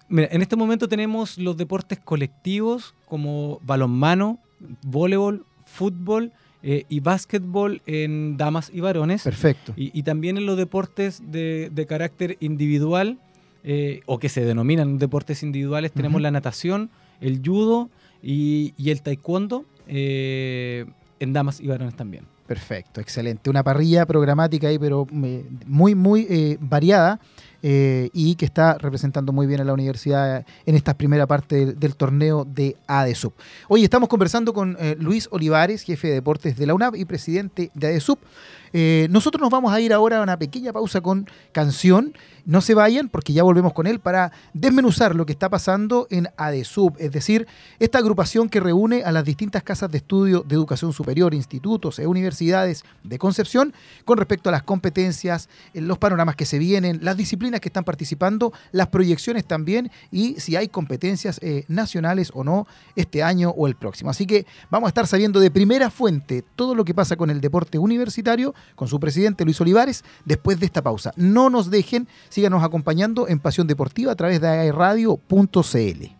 en 0.09 0.41
este 0.41 0.55
momento 0.55 0.87
tenemos 0.87 1.37
los 1.37 1.57
deportes 1.57 1.99
colectivos 1.99 2.95
como 3.07 3.59
balonmano, 3.63 4.39
voleibol, 4.83 5.45
fútbol 5.65 6.31
y 6.61 6.99
básquetbol 6.99 7.81
en 7.85 8.37
damas 8.37 8.71
y 8.73 8.81
varones. 8.81 9.23
Perfecto. 9.23 9.73
Y, 9.75 10.03
también 10.03 10.37
en 10.37 10.45
los 10.45 10.57
deportes 10.57 11.21
de, 11.31 11.85
carácter 11.87 12.37
individual 12.39 13.19
o 14.05 14.19
que 14.19 14.29
se 14.29 14.43
denominan 14.45 14.97
deportes 14.97 15.41
individuales 15.43 15.91
tenemos 15.91 16.21
la 16.21 16.31
natación, 16.31 16.89
el 17.21 17.41
judo, 17.43 17.89
y, 18.21 18.73
el 18.89 19.01
taekwondo 19.01 19.65
eh, 19.87 20.85
en 21.19 21.33
damas 21.33 21.59
y 21.59 21.67
varones 21.67 21.95
también. 21.95 22.25
Perfecto, 22.47 22.99
excelente. 22.99 23.49
Una 23.49 23.63
parrilla 23.63 24.07
programática 24.07 24.67
ahí, 24.67 24.79
pero 24.79 25.05
eh, 25.23 25.45
muy, 25.65 25.93
muy 25.93 26.25
eh, 26.29 26.57
variada. 26.59 27.19
y 27.61 28.35
que 28.35 28.45
está 28.45 28.77
representando 28.77 29.33
muy 29.33 29.45
bien 29.45 29.59
a 29.59 29.65
la 29.65 29.73
universidad 29.73 30.45
en 30.65 30.75
esta 30.75 30.93
primera 30.93 31.27
parte 31.27 31.73
del, 31.73 31.95
torneo 31.97 32.45
de 32.45 32.77
ADESUB. 32.87 33.33
Hoy 33.67 33.83
estamos 33.83 34.07
conversando 34.07 34.53
con 34.53 34.77
Luis 34.97 35.27
Olivares, 35.29 35.83
jefe 35.83 36.07
de 36.07 36.13
deportes 36.13 36.55
de 36.55 36.65
la 36.65 36.73
UNAP 36.73 36.95
y 36.95 37.03
presidente 37.03 37.69
de 37.73 37.87
ADESUB. 37.87 38.17
Nosotros 39.09 39.41
nos 39.41 39.49
vamos 39.49 39.73
a 39.73 39.79
ir 39.81 39.93
ahora 39.93 40.19
a 40.19 40.23
una 40.23 40.37
pequeña 40.37 40.71
pausa 40.73 41.01
con 41.01 41.27
canción 41.51 42.13
no 42.49 42.61
se 42.61 42.73
vayan 42.73 43.09
porque 43.09 43.31
ya 43.31 43.43
volvemos 43.43 43.73
con 43.73 43.85
él 43.85 43.99
para 43.99 44.31
desmenuzar 44.53 45.15
lo 45.15 45.27
que 45.27 45.33
está 45.33 45.49
pasando 45.49 46.07
en 46.09 46.29
ADESUB, 46.35 46.95
es 46.97 47.11
decir, 47.11 47.45
esta 47.77 47.99
agrupación 47.99 48.49
que 48.49 48.59
reúne 48.59 49.03
a 49.03 49.11
las 49.11 49.23
distintas 49.23 49.61
casas 49.61 49.91
de 49.91 49.99
estudio 49.99 50.43
de 50.47 50.55
educación 50.55 50.91
superior, 50.91 51.35
institutos 51.35 51.99
e 51.99 52.07
universidades 52.07 52.83
de 53.03 53.19
Concepción 53.19 53.71
con 54.03 54.17
respecto 54.17 54.49
a 54.49 54.51
las 54.51 54.63
competencias, 54.63 55.47
los 55.75 55.99
panoramas 55.99 56.35
que 56.35 56.47
se 56.47 56.57
vienen, 56.57 56.99
las 57.03 57.17
disciplinas 57.17 57.61
que 57.61 57.69
están 57.69 57.83
participando, 57.83 58.51
las 58.71 58.87
proyecciones 58.87 59.45
también 59.45 59.91
y 60.11 60.39
si 60.39 60.55
hay 60.55 60.69
competencias 60.69 61.39
eh, 61.43 61.65
nacionales 61.67 62.31
o 62.33 62.43
no 62.43 62.65
este 62.95 63.21
año 63.21 63.51
o 63.51 63.67
el 63.67 63.75
próximo. 63.75 64.09
Así 64.09 64.25
que 64.25 64.47
vamos 64.71 64.87
a 64.87 64.89
estar 64.89 65.05
sabiendo 65.05 65.39
de 65.39 65.51
primera 65.51 65.91
fuente 65.91 66.43
todo 66.55 66.73
lo 66.73 66.83
que 66.83 66.95
pasa 66.95 67.15
con 67.15 67.29
el 67.29 67.41
deporte 67.41 67.77
universitario, 67.77 68.55
con 68.75 68.87
su 68.87 68.99
presidente 68.99 69.45
Luis 69.45 69.59
Olivares, 69.61 70.03
después 70.25 70.59
de 70.59 70.65
esta 70.65 70.81
pausa. 70.81 71.13
No 71.15 71.49
nos 71.49 71.69
dejen, 71.69 72.07
Síganos 72.29 72.63
acompañando 72.63 73.27
en 73.27 73.39
Pasión 73.39 73.67
Deportiva 73.67 74.11
a 74.11 74.15
través 74.15 74.41
de 74.41 74.47
airradio.cl. 74.47 76.18